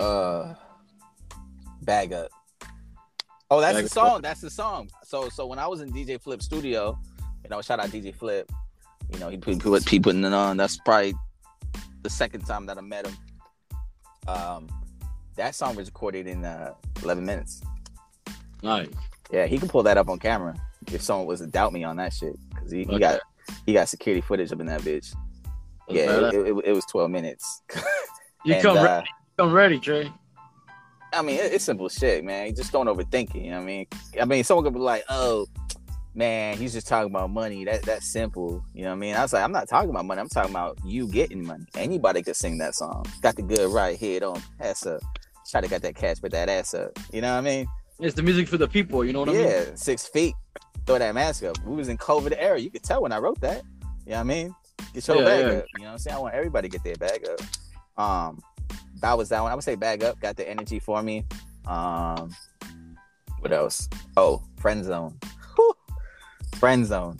[0.00, 0.54] Uh,
[1.82, 2.30] bag up.
[3.50, 4.08] Oh, that's Bag the Up.
[4.08, 4.22] song.
[4.22, 4.88] That's the song.
[5.04, 6.98] So, so when I was in DJ Flip studio,
[7.44, 8.50] you know, shout out DJ Flip.
[9.12, 10.56] You know, he put, put he putting it on.
[10.56, 11.14] That's probably
[12.02, 13.16] the second time that I met him.
[14.28, 14.68] Um,
[15.36, 17.62] that song was recorded in uh, 11 minutes.
[18.62, 18.88] Nice.
[19.30, 20.54] Yeah, he can pull that up on camera
[20.92, 23.20] if someone was to doubt me on that shit because he, he got
[23.66, 25.14] he got security footage up in that bitch.
[25.88, 27.62] Yeah, it, it, it was 12 minutes.
[28.44, 29.06] You And, come uh, ready.
[29.36, 30.12] Come ready, Trey.
[31.12, 32.46] I mean, it- it's simple shit, man.
[32.46, 33.42] You just don't overthink it.
[33.42, 33.86] You know what I mean?
[34.20, 35.46] I mean, someone could be like, "Oh,
[36.18, 37.64] man, he's just talking about money.
[37.64, 39.14] That that's simple." You know what I mean?
[39.14, 40.20] I was like, "I'm not talking about money.
[40.20, 41.64] I'm talking about you getting money.
[41.76, 43.06] Anybody could sing that song.
[43.22, 45.00] Got the good right head on, ass up.
[45.50, 46.90] Try to got that cash, but that ass up.
[47.12, 47.66] You know what I mean?
[48.00, 49.04] It's the music for the people.
[49.04, 49.42] You know what I mean?
[49.44, 50.34] yeah, six feet.
[50.86, 51.56] Throw that mask up.
[51.64, 52.58] We was in COVID era.
[52.58, 53.62] You could tell when I wrote that.
[54.04, 54.54] You know what I mean?
[54.94, 55.58] Get your Yeah, bag yeah.
[55.58, 55.64] up.
[55.76, 56.16] You know what I'm saying?
[56.16, 57.40] I want everybody to get their bag up.
[58.02, 58.40] Um,
[59.00, 59.52] that was that one.
[59.52, 60.20] I would say bag up.
[60.20, 61.24] Got the energy for me.
[61.66, 62.34] Um,
[63.40, 63.88] what else?
[64.16, 65.18] Oh, friend zone.
[66.58, 66.60] Whew.
[66.60, 67.18] Friend zone.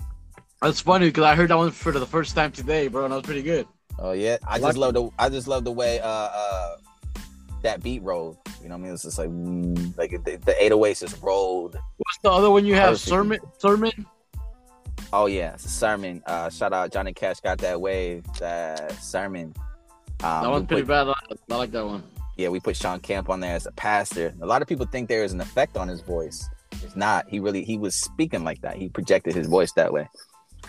[0.60, 3.16] That's funny because I heard that one for the first time today, bro, and that
[3.18, 3.66] was pretty good.
[3.98, 6.76] Oh yeah, I Like- just love the I just love the way uh uh
[7.62, 8.38] that beat rolled.
[8.62, 8.92] You know what I mean?
[8.94, 11.74] It's just like mm, like the, the 808s just rolled.
[11.96, 12.90] What's the other one you have?
[12.90, 13.08] Perfect.
[13.08, 13.38] Sermon.
[13.58, 14.06] Sermon.
[15.12, 16.22] Oh yeah, it's a sermon.
[16.26, 18.24] Uh, shout out Johnny Cash got that wave.
[18.40, 19.54] That sermon.
[20.22, 21.08] Um, that we one's pretty put- bad.
[21.08, 21.14] I,
[21.54, 22.02] I like that one.
[22.36, 24.32] Yeah, we put Sean Camp on there as a pastor.
[24.40, 26.48] A lot of people think there is an effect on his voice.
[26.82, 27.28] It's not.
[27.28, 28.76] He really he was speaking like that.
[28.76, 30.08] He projected his voice that way.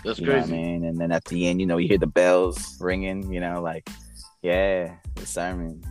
[0.04, 0.84] That's You know what I mean?
[0.84, 3.32] And then at the end, you know, you hear the bells ringing.
[3.32, 3.88] You know, like
[4.42, 5.82] yeah, the sermon.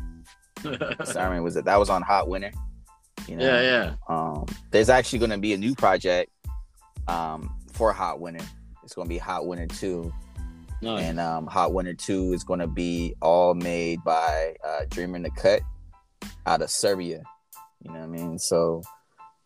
[0.61, 1.65] The sermon was it?
[1.65, 2.51] That was on Hot Winter.
[3.27, 3.45] You know?
[3.45, 3.93] yeah, yeah.
[4.07, 6.31] Um, there's actually going to be a new project
[7.07, 8.43] um, for Hot Winter.
[8.83, 10.11] It's going to be Hot Winter 2.
[10.81, 11.03] Nice.
[11.03, 15.29] And um, Hot Winter 2 is going to be all made by uh, Dreamer the
[15.31, 15.61] Cut
[16.45, 17.21] out of Serbia.
[17.83, 18.39] You know what I mean?
[18.39, 18.81] So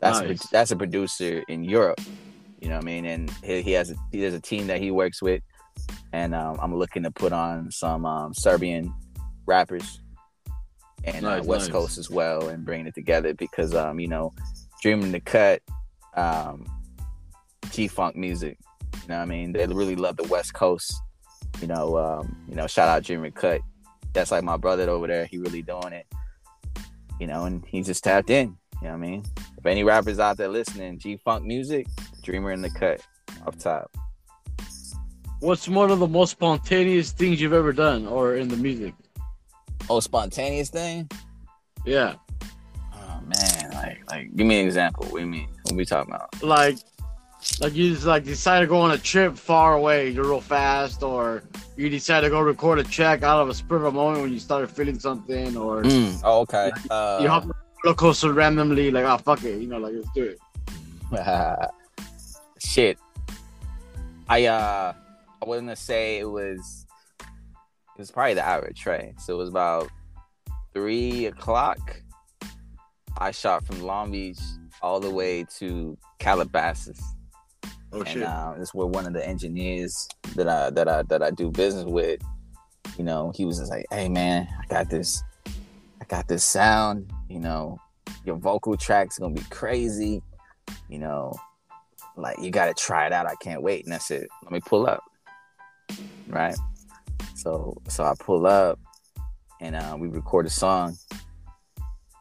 [0.04, 0.46] that's Nice.
[0.46, 2.02] a, that's a producer in Europe.
[2.60, 3.06] You know what I mean?
[3.06, 5.42] And he, he has a, he has a team that he works with.
[6.14, 8.94] And um, I'm looking to put on some um, Serbian
[9.46, 10.00] rappers
[11.04, 11.72] and uh, West nice.
[11.72, 14.32] Coast as well and bringing it together because, um, you know,
[14.82, 15.62] Dreamer in the Cut,
[16.16, 16.66] um,
[17.72, 18.58] G Funk music.
[18.94, 19.52] You know what I mean?
[19.52, 20.94] They really love the West Coast
[21.62, 23.62] you know, um, you know, shout out Jimmy Cut.
[24.14, 25.26] That's like my brother over there.
[25.26, 26.06] He really doing it.
[27.20, 28.58] You know, and he just tapped in.
[28.84, 29.24] You know what I mean?
[29.58, 31.88] If any rappers out there listening, G Funk music,
[32.22, 33.00] Dreamer in the cut
[33.48, 33.90] off top.
[35.40, 38.94] What's one of the most spontaneous things you've ever done, or in the music?
[39.90, 41.10] Oh, spontaneous thing?
[41.86, 42.16] Yeah,
[42.94, 45.06] Oh man, like like give me an example.
[45.06, 45.48] What do you mean?
[45.64, 46.44] What we talking about?
[46.44, 46.78] like,
[47.62, 51.04] like you just like decide to go on a trip far away, you're real fast,
[51.04, 51.44] or
[51.78, 54.34] you decide to go record a check out of a spur of a moment when
[54.34, 56.70] you started feeling something, or Mm, oh, okay.
[57.22, 59.94] you hop Uh, on a roller coaster randomly, like, oh fuck it, you know, like
[59.96, 60.40] let's do it.
[62.60, 62.98] shit.
[64.30, 64.94] I uh
[65.42, 66.86] I wasn't gonna say it was
[67.22, 69.14] it was probably the average tray.
[69.20, 69.90] So it was about
[70.74, 72.02] three o'clock.
[73.18, 74.40] I shot from Long Beach
[74.82, 77.00] all the way to Calabasas.
[77.92, 78.24] Oh and shit.
[78.24, 81.86] uh, this where one of the engineers that I that I that I do business
[81.86, 82.22] with,
[82.98, 87.12] you know, he was just like, "Hey man, I got this, I got this sound.
[87.34, 87.80] You know,
[88.26, 90.22] your vocal track's gonna be crazy.
[90.88, 91.34] You know,
[92.16, 93.26] like you got to try it out.
[93.26, 95.04] I can't wait." And I said, "Let me pull up."
[96.28, 96.56] Right.
[97.34, 98.80] So so I pull up,
[99.60, 100.96] and uh, we record a song,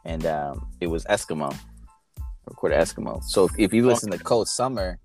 [0.07, 1.55] and um, it was Eskimo.
[2.47, 3.23] Record Eskimo.
[3.23, 4.99] So if, if you listen to Cold Summer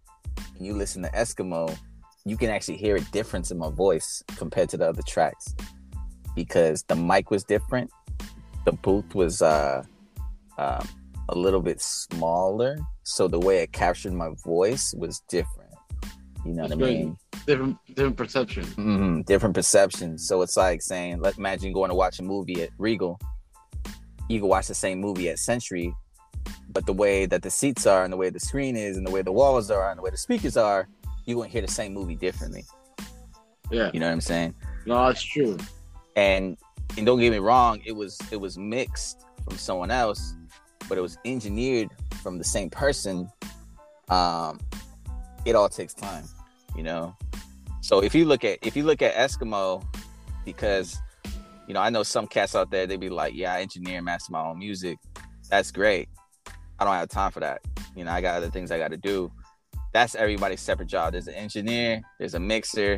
[0.55, 1.77] and you listen to Eskimo,
[2.23, 5.53] you can actually hear a difference in my voice compared to the other tracks
[6.33, 7.91] because the mic was different.
[8.63, 9.83] The booth was uh,
[10.57, 10.87] um,
[11.29, 15.73] a little bit smaller, so the way I captured my voice was different.
[16.45, 17.17] You know what I mean?
[17.45, 18.63] different, different perception.
[18.63, 20.27] hmm different perceptions.
[20.27, 23.19] So it's like saying, let imagine going to watch a movie at Regal.
[24.29, 25.93] You can watch the same movie at Century,
[26.69, 29.11] but the way that the seats are, and the way the screen is, and the
[29.11, 30.87] way the walls are, and the way the speakers are,
[31.25, 32.63] you won't hear the same movie differently.
[33.71, 34.55] Yeah, You know what I'm saying?
[34.85, 35.57] no, that's true.
[36.15, 36.57] And
[36.97, 40.33] and don't get me wrong, it was it was mixed from someone else,
[40.87, 41.89] but it was engineered
[42.21, 43.29] from the same person.
[44.09, 44.59] Um,
[45.45, 46.25] it all takes time,
[46.75, 47.15] you know.
[47.81, 49.85] So if you look at if you look at Eskimo,
[50.45, 50.97] because
[51.67, 54.05] you know I know some cats out there they'd be like, yeah, I engineer and
[54.05, 54.97] master my own music.
[55.49, 56.09] That's great.
[56.79, 57.61] I don't have time for that.
[57.95, 59.31] You know, I got other things I got to do.
[59.93, 61.13] That's everybody's separate job.
[61.13, 62.97] There's an engineer, there's a mixer.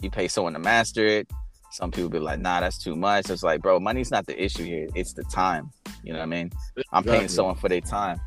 [0.00, 1.30] You pay someone to master it.
[1.72, 3.30] Some people be like, nah, that's too much.
[3.30, 4.88] It's like, bro, money's not the issue here.
[4.94, 5.70] It's the time.
[6.04, 6.50] You know what I mean?
[6.92, 8.20] I'm paying someone for their time.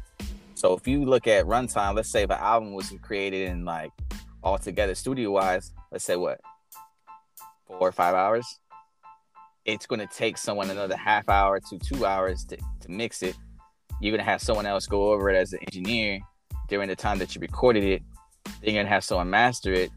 [0.56, 3.91] So if you look at runtime, let's say if an album was created in like
[4.41, 6.41] all together studio wise, let's say what?
[7.68, 8.48] Four or five hours.
[9.66, 13.36] It's gonna take someone another half hour to two hours to, to mix it.
[14.02, 16.20] You're gonna have someone else go over it as an engineer
[16.68, 18.02] during the time that you recorded it.
[18.62, 19.91] Then you're gonna have someone master it.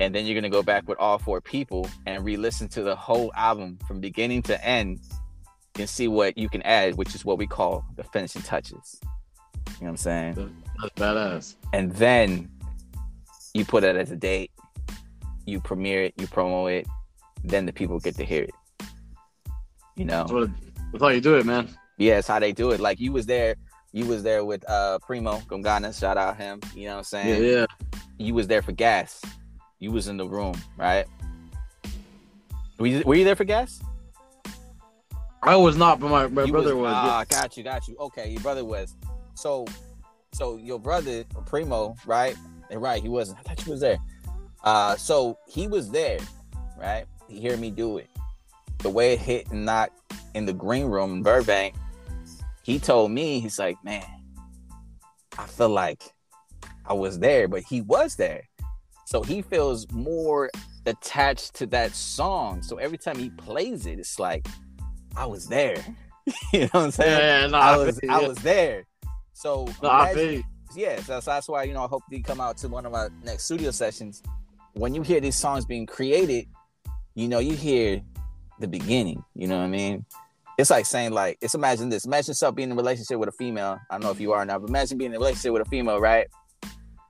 [0.00, 3.32] And then you're gonna go back with all four people and re-listen to the whole
[3.36, 5.00] album from beginning to end
[5.78, 9.00] and see what you can add, which is what we call the finishing touches.
[9.02, 9.12] You know
[9.80, 10.54] what I'm saying?
[10.80, 11.54] That's badass.
[11.72, 12.50] And then
[13.54, 14.50] you put it as a date,
[15.46, 16.86] you premiere it, you promo it,
[17.44, 18.54] then the people get to hear it.
[19.96, 20.22] You know?
[20.22, 20.50] That's what.
[20.92, 21.68] That's how you do it, man.
[21.96, 22.80] yeah, it's how they do it.
[22.80, 23.54] Like you was there,
[23.92, 26.60] you was there with uh Primo Gongana, shout out him.
[26.74, 27.44] You know what I'm Yeah, saying?
[27.44, 27.66] yeah.
[28.18, 29.22] You was there for gas.
[29.82, 31.06] You was in the room, right?
[32.78, 33.82] Were you, were you there for gas?
[35.42, 36.92] I was not, but my, my brother was.
[36.94, 37.96] Ah, got you, got you.
[37.96, 38.94] Okay, your brother was.
[39.34, 39.66] So,
[40.34, 42.36] so your brother Primo, right?
[42.70, 43.40] And Right, he wasn't.
[43.40, 43.98] I thought you was there.
[44.62, 46.20] Uh, so he was there,
[46.78, 47.06] right?
[47.26, 48.08] He hear me do it.
[48.78, 50.00] The way it hit and knocked
[50.36, 51.74] in the green room in Burbank,
[52.62, 54.06] he told me, he's like, man,
[55.36, 56.04] I feel like
[56.86, 58.44] I was there, but he was there.
[59.12, 60.50] So he feels more
[60.86, 62.62] attached to that song.
[62.62, 64.48] So every time he plays it, it's like,
[65.14, 65.76] I was there.
[66.54, 67.18] you know what I'm saying?
[67.18, 68.86] yeah, no, I feel was I was there.
[69.34, 70.44] So No, I imagine-
[70.74, 72.92] yeah, so, so that's why you know I hope you come out to one of
[72.92, 74.22] my next studio sessions.
[74.72, 76.46] When you hear these songs being created,
[77.14, 78.00] you know you hear
[78.60, 79.22] the beginning.
[79.34, 80.06] You know what I mean?
[80.56, 82.06] It's like saying like it's imagine this.
[82.06, 83.78] Imagine yourself being in a relationship with a female.
[83.90, 85.68] I don't know if you are now, but imagine being in a relationship with a
[85.68, 86.28] female, right?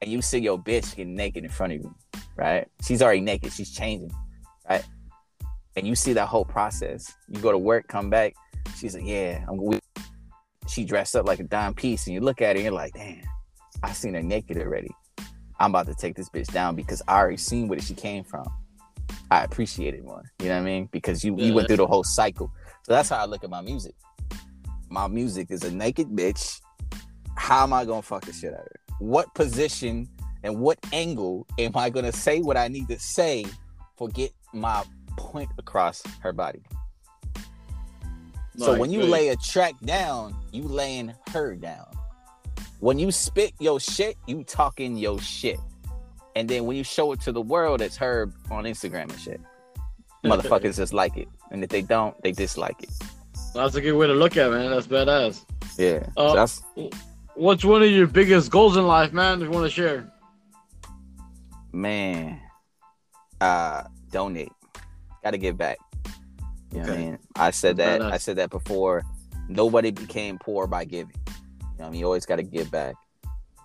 [0.03, 1.94] And you see your bitch getting naked in front of you,
[2.36, 2.66] right?
[2.82, 3.53] She's already naked.
[3.53, 4.11] She's changing,
[4.68, 4.84] right?
[5.76, 7.14] And you see that whole process.
[7.28, 8.34] You go to work, come back.
[8.76, 9.57] She's like, yeah, I'm.
[9.57, 9.78] We,
[10.66, 12.94] she dressed up like a dime piece, and you look at her, and you're like,
[12.94, 13.22] damn.
[13.84, 14.90] I seen her naked already.
[15.61, 18.44] I'm about to take this bitch down because I already seen where she came from.
[19.30, 20.24] I appreciate it more.
[20.40, 20.88] You know what I mean?
[20.90, 22.50] Because you, you went through the whole cycle.
[22.82, 23.94] So that's how I look at my music.
[24.90, 26.61] My music is a naked bitch.
[27.36, 28.82] How am I gonna fuck the shit out of her?
[28.99, 30.09] What position
[30.43, 33.45] and what angle am I gonna say what I need to say
[33.97, 34.84] for get my
[35.16, 36.62] point across her body?
[38.57, 41.86] So when you lay a track down, you laying her down.
[42.80, 45.59] When you spit your shit, you talking your shit.
[46.36, 49.40] And then when you show it to the world, it's her on Instagram and shit.
[50.24, 51.28] Motherfuckers just like it.
[51.51, 52.90] And if they don't, they dislike it.
[53.55, 54.70] That's a good way to look at it, man.
[54.70, 55.45] That's badass.
[55.78, 56.07] Yeah.
[56.16, 56.62] Uh, so that's
[57.35, 59.41] What's one of your biggest goals in life, man?
[59.41, 60.11] If you want to share.
[61.72, 62.39] man.
[63.41, 64.53] Uh donate.
[65.24, 65.78] Gotta give back.
[66.72, 67.18] You know what I mean?
[67.37, 68.03] I said that.
[68.03, 69.03] I said that before.
[69.49, 71.14] Nobody became poor by giving.
[71.26, 72.01] You know I mean?
[72.01, 72.95] You always gotta give back.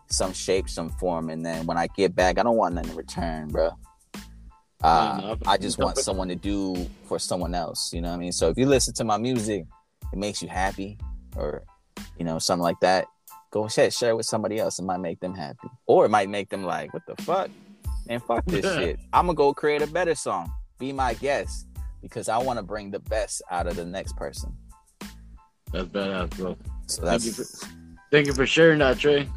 [0.09, 1.29] Some shape, some form.
[1.29, 3.71] And then when I give back, I don't want nothing in return, bro.
[4.81, 7.91] Uh, No, no, I just want someone to do for someone else.
[7.93, 8.31] You know what I mean?
[8.31, 9.65] So if you listen to my music,
[10.13, 10.97] it makes you happy,
[11.35, 11.63] or
[12.17, 13.05] you know something like that.
[13.57, 14.77] Go share it with somebody else.
[14.77, 17.49] It might make them happy, or it might make them like, "What the fuck?"
[18.07, 18.99] And fuck this shit.
[19.11, 20.53] I'm gonna go create a better song.
[20.77, 21.65] Be my guest
[22.03, 24.55] because I want to bring the best out of the next person.
[25.71, 26.55] That's badass, bro.
[26.85, 27.71] So Thank you, that's for,
[28.11, 29.27] thank you for sharing that, Trey.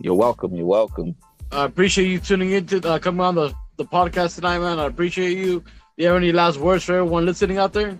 [0.00, 0.54] you're welcome.
[0.54, 1.16] You're welcome.
[1.50, 4.78] I appreciate you tuning in to uh, coming on the, the podcast tonight, man.
[4.78, 5.60] I appreciate you.
[5.60, 5.64] Do
[5.96, 7.96] you have any last words for everyone listening out there?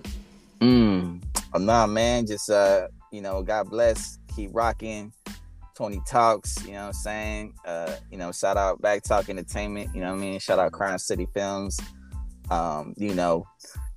[0.61, 1.23] Mm.
[1.55, 2.27] Oh, nah, man.
[2.27, 4.19] Just uh, you know, God bless.
[4.37, 5.15] Keep rocking.
[5.77, 7.55] Tony Talks, you know what I'm saying?
[7.67, 10.41] Uh, you know, shout out Back Talk Entertainment, you know what I mean?
[10.41, 11.79] Shout out Crime City Films.
[12.51, 13.47] Um, you know,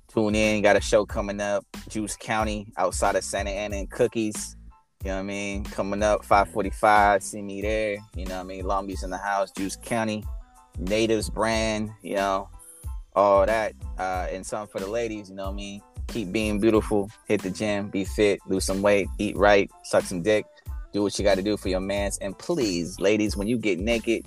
[0.08, 4.56] tune in, got a show coming up, Juice County, outside of Santa Ana and Cookies.
[5.02, 5.64] You know what I mean?
[5.64, 7.96] Coming up 545, see me there.
[8.14, 8.66] You know what I mean?
[8.66, 10.22] Long Beach in the house, Juice County,
[10.78, 12.50] Natives brand, you know,
[13.14, 13.72] all that.
[13.98, 15.82] Uh, and something for the ladies, you know what I mean?
[16.10, 20.22] keep being beautiful, hit the gym, be fit, lose some weight, eat right, suck some
[20.22, 20.44] dick,
[20.92, 22.18] do what you got to do for your mans.
[22.18, 24.24] And please, ladies, when you get naked,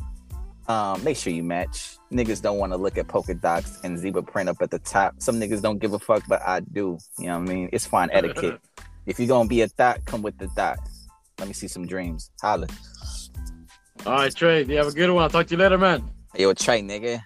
[0.68, 1.97] um, make sure you match.
[2.11, 5.16] Niggas don't want to look at polka dots and zebra print up at the top.
[5.20, 6.97] Some niggas don't give a fuck, but I do.
[7.18, 7.70] You know what I mean?
[7.74, 8.59] It's fine etiquette.
[9.05, 10.80] if you're gonna be a thought, come with the thought.
[11.39, 12.32] Let me see some dreams.
[12.41, 12.68] Holla.
[14.05, 14.64] All right, Trey.
[14.64, 15.24] You have a good one.
[15.24, 16.09] I'll talk to you later, man.
[16.36, 17.22] Yo, Trey, nigga.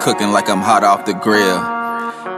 [0.00, 1.58] Cooking like I'm hot off the grill.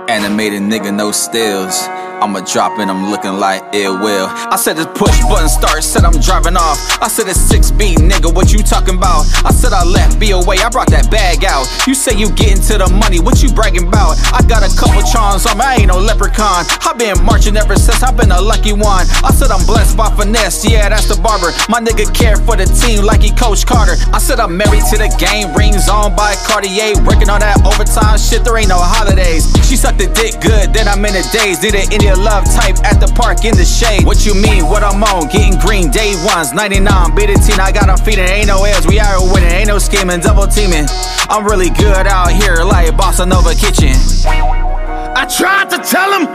[0.08, 1.78] Animated nigga, no stills.
[2.20, 4.28] I'ma drop and I'm looking like it will.
[4.28, 6.76] I said this push button start, said I'm driving off.
[7.00, 9.24] I said it's 6B, nigga, what you talking about?
[9.40, 11.64] I said I left B away, I brought that bag out.
[11.88, 14.20] You say you getting to the money, what you bragging about?
[14.36, 16.68] I got a couple charms on me, I ain't no leprechaun.
[16.84, 19.08] I been marching ever since I been a lucky one.
[19.24, 21.56] I said I'm blessed by finesse, yeah, that's the barber.
[21.72, 23.96] My nigga care for the team like he Coach Carter.
[24.12, 27.00] I said I'm married to the game, rings on by Cartier.
[27.08, 29.48] Working on that overtime shit, there ain't no holidays.
[29.64, 31.64] She sucked the dick good, then I'm in the days.
[31.64, 34.02] Did it in your love type at the park in the shade.
[34.04, 34.66] What you mean?
[34.66, 35.30] What I'm on?
[35.30, 36.82] Getting green day ones, 99.
[37.14, 38.26] Beat a team, I got them feeding.
[38.26, 39.50] Ain't no L's, we out winning.
[39.54, 40.90] Ain't no scheming, double teaming.
[41.30, 43.94] I'm really good out here like Bossa Nova Kitchen.
[44.26, 46.26] I tried to tell them,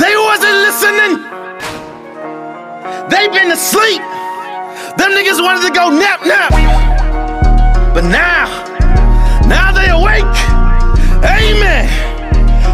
[0.00, 1.12] they wasn't listening.
[3.12, 4.00] They been asleep.
[4.96, 6.52] Them niggas wanted to go nap nap.
[7.92, 8.48] But now,
[9.44, 10.32] now they awake.
[11.20, 11.84] Amen.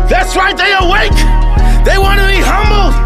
[0.07, 1.42] That's right, they awake.
[1.85, 3.02] They want to be humbled.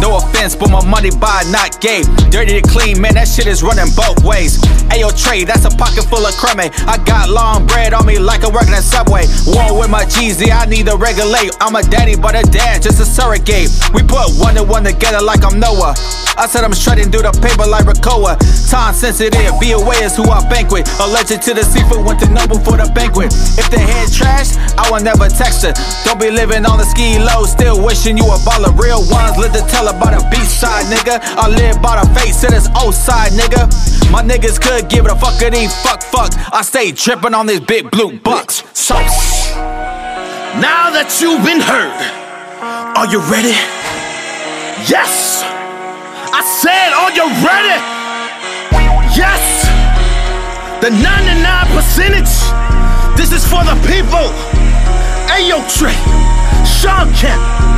[0.00, 2.02] No offense, but my money buy, not gay.
[2.30, 4.56] Dirty to clean, man, that shit is running both ways.
[4.88, 6.72] Ayo, Trey, that's a pocket full of creme.
[6.88, 9.28] I got long bread on me like I'm working at Subway.
[9.44, 11.52] One with my Jeezy, I need to regulate.
[11.60, 13.68] I'm a daddy, but a dad, just a surrogate.
[13.92, 15.94] We put one and one together like I'm Noah.
[16.40, 18.40] I said I'm shredding through the paper like Rakoa.
[18.72, 20.88] Time sensitive, be aware is who I banquet.
[20.96, 23.28] Alleged to the seafood, went to Noble for the banquet.
[23.60, 25.76] If the head trash, I will never text her.
[26.08, 28.72] Don't be living on the ski low, still wishing you a baller.
[28.72, 31.18] Real ones, live to tell about the beach side, nigga.
[31.36, 33.66] I live by the face of this old side, nigga.
[34.10, 36.32] My niggas could give it a fuck of these fuck fuck.
[36.52, 38.62] I stay tripping on these big blue bucks.
[38.72, 38.94] So,
[40.58, 41.94] now that you've been heard,
[42.96, 43.54] are you ready?
[44.88, 45.42] Yes!
[46.32, 47.76] I said, are you ready?
[49.14, 49.42] Yes!
[50.80, 52.32] The 99 percentage.
[53.16, 54.32] This is for the people.
[55.28, 55.94] Ayo Trey,
[56.64, 57.69] Sean Kemp.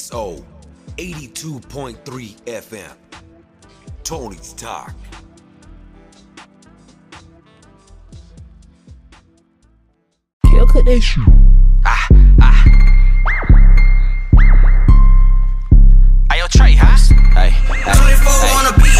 [0.00, 0.42] PUSO
[0.96, 2.96] 82.3 FM.
[4.02, 4.94] Tony's Talk.
[10.52, 11.16] Look at this.
[11.84, 12.08] Ah,
[12.40, 12.64] ah.
[16.30, 16.96] Ayo, Trey, huh?
[17.34, 18.99] Hey, hey, hey, hey.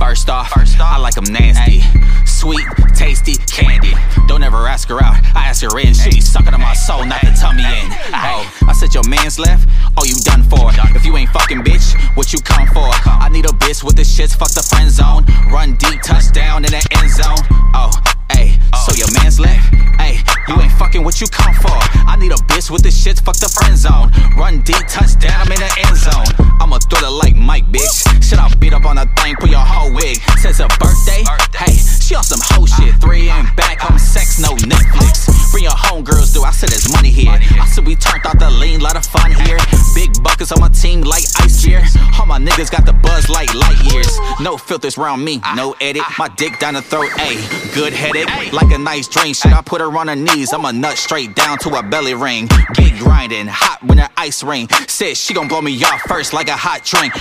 [0.00, 1.82] First off, First off I like them nasty.
[2.26, 3.92] Sweet, tasty, candy.
[4.26, 5.94] Don't ever ask her out, I ask her in.
[5.94, 7.86] She be sucking on my soul, not to tummy in.
[8.12, 10.70] Oh, I said your man's left, oh you done for.
[10.96, 12.88] If you ain't fucking bitch, what you come for?
[13.06, 15.26] I need a bitch with the shits, fuck the friend zone.
[15.52, 17.38] Run deep, touchdown in the end zone.
[17.74, 17.92] Oh,
[18.32, 19.74] hey, so your man's left?
[20.00, 20.18] Hey,
[20.48, 21.76] you ain't fucking what you come for.
[22.06, 24.10] I need a bitch with the shits, fuck the friend zone.
[24.36, 26.30] Run deep, touchdown, I'm in the end zone.
[26.60, 28.22] I'm a thriller like Mike, bitch.
[28.22, 30.18] Shit, I beat up on a thing, put your whole wig.
[30.38, 31.24] Says her birthday,
[31.54, 32.94] hey, she on some hoe shit.
[33.00, 35.28] Three and back, home sex, no Netflix.
[35.50, 37.30] Bring your homegirls, do I said there's money here.
[37.32, 39.58] I said we turned out the lean, lot of fun here.
[39.94, 41.82] Big buckets on my team like ice beer.
[42.18, 44.18] All my niggas got the buzz like light years.
[44.40, 46.02] No filters round me, no edit.
[46.18, 47.74] My dick down the throat, ayy.
[47.74, 48.19] Good headed,
[48.52, 49.36] like a nice drink.
[49.36, 50.52] Shit, I put her on her knees.
[50.52, 52.48] I'm a nut straight down to her belly ring.
[52.74, 54.68] Get grinding, hot when the ice ring.
[54.88, 57.14] Said she gon' blow me off first like a hot drink.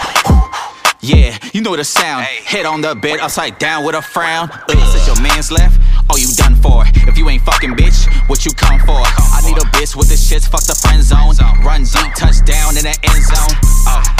[1.01, 2.25] Yeah, you know the sound.
[2.25, 4.49] Head on the bed, upside down with a frown.
[4.51, 4.91] Ugh.
[4.91, 5.79] Since your man's left,
[6.09, 6.83] all you done for.
[7.07, 8.99] If you ain't fucking bitch, what you come for?
[8.99, 11.35] I need a bitch with the shits, fuck the friend zone.
[11.63, 13.55] Run deep, touchdown in the end zone.
[13.87, 14.18] Oh,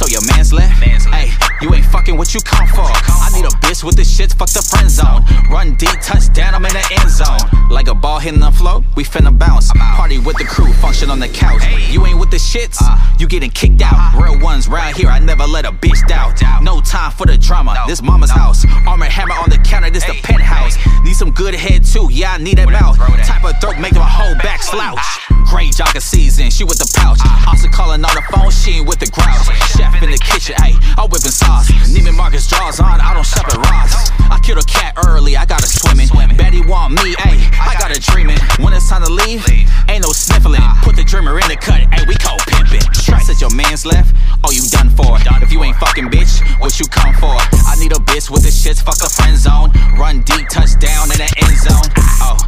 [0.00, 0.80] so your man's left?
[0.80, 1.28] Ayy,
[1.60, 2.88] you ain't fucking what you come for.
[2.88, 5.20] I need a bitch with the shits, fuck the friend zone.
[5.52, 7.68] Run deep, touchdown, I'm in the end zone.
[7.68, 9.70] Like a ball hitting the floor, we finna bounce.
[9.72, 11.62] Party with the crew, function on the couch.
[11.90, 12.80] You ain't with the shits,
[13.20, 14.16] you getting kicked out.
[14.16, 16.40] Real ones round here, I never let a bitch doubt.
[16.62, 18.64] No time for the drama, this mama's house.
[18.86, 20.78] Arm and hammer on the counter, this the penthouse.
[21.04, 22.96] Need some good head too, yeah, I need that mouth.
[23.26, 25.04] Type of throat, make my whole back slouch.
[25.50, 27.20] Great jogger season, she with the pouch.
[27.46, 29.44] Also calling on the phone, she ain't with the grouch.
[29.76, 31.70] Chef in the kitchen, ayy, I whipping sauce.
[31.90, 34.10] Neiman Marcus draws on, I don't shop at Ross.
[34.30, 36.08] I killed a cat early, I got her swimming.
[36.36, 38.38] Betty want me, ayy, I got her dreaming.
[38.62, 39.42] When it's time to leave,
[39.88, 40.62] ain't no sniffling.
[40.82, 42.86] Put the dreamer in the cut, ayy, we cold pimping.
[43.20, 44.14] Said your man's left,
[44.44, 45.18] oh you done for.
[45.42, 47.36] If you ain't fucking bitch, what you come for?
[47.68, 49.70] I need a bitch with the shits, fuck the friend zone.
[49.98, 51.90] Run deep, touchdown in the end zone.
[52.22, 52.38] Oh,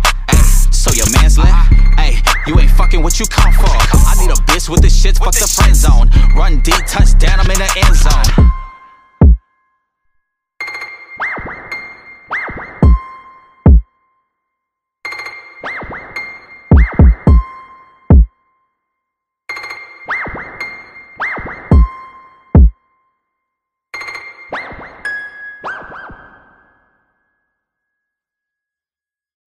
[0.82, 2.18] so your man's left, Hey,
[2.48, 3.70] you ain't fucking what you come for.
[3.70, 6.10] I need a bitch with the shits, fuck the friend zone.
[6.34, 8.50] Run D, touchdown, I'm in the end zone.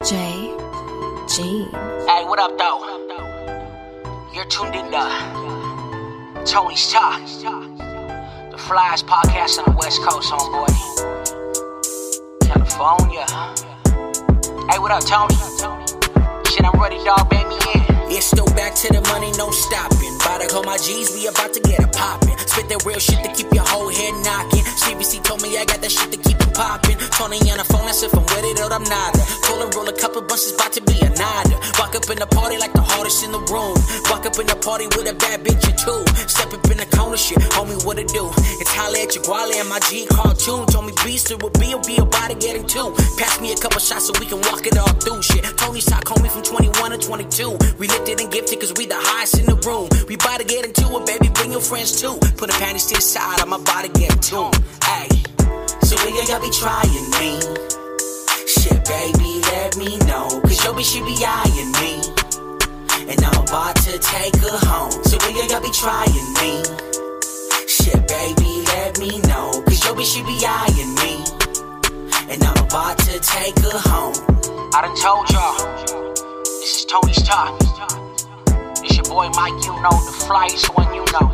[0.05, 0.44] Jay.
[1.35, 2.79] Hey, what up, though?
[4.33, 10.71] You're tuned in to Tony's Talk, the flyest podcast on the West Coast, homeboy.
[12.47, 13.25] California.
[14.71, 15.35] Hey, what up, Tony?
[16.45, 17.03] Shit, I'm ready,
[17.49, 17.64] me in.
[18.15, 20.15] It's still back to the money, no stopping.
[20.23, 22.31] About to call my G's, we about to get it poppin'.
[22.47, 24.63] Spit that real shit to keep your whole head knocking.
[24.79, 26.95] CBC told me I got that shit to keep it poppin'.
[27.11, 29.19] Tony on the phone, that's if I'm with it or I'm not.
[29.43, 31.59] Pull and roll a couple bunches, about to be a nada.
[31.75, 33.75] Walk up in the party like the hardest in the room.
[34.07, 35.99] Walk up in the party with a bad bitch or two.
[36.31, 38.31] Step up in the corner, shit, homie, what it do?
[38.63, 40.71] It's holla at your guale and my G cartoon.
[40.71, 42.95] Told me beast it would be, will be about to getting two.
[43.19, 45.43] Pass me a couple shots so we can walk it all through shit.
[45.59, 47.75] Tony's talk, homie, from 21 to 22.
[47.75, 49.89] We and gifted cause we the highest in the room.
[50.07, 52.13] We about to get into it, baby, bring your friends too.
[52.37, 54.53] Put the panties to the side, I'm about to get tuned.
[54.85, 55.09] Hey,
[55.81, 57.41] so when y'all be trying me?
[58.45, 60.29] Shit, baby, let me know.
[60.45, 62.05] Cause your bitch, she be eyeing me.
[63.09, 64.93] And I'm about to take her home.
[65.09, 66.61] So when y'all be trying me?
[67.65, 69.49] Shit, baby, let me know.
[69.65, 71.25] Cause your bitch, she be eyeing me.
[72.29, 74.13] And I'm about to take her home.
[74.77, 76.34] I done told y'all.
[76.65, 77.61] This is Tony's Talk.
[78.81, 81.29] It's your boy Mike, you know, the flyest one you know.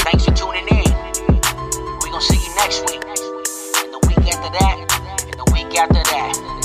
[0.00, 0.90] Thanks for tuning in.
[1.30, 3.04] We're gonna see you next week.
[3.06, 5.26] And the week after that.
[5.30, 6.61] And the week after that.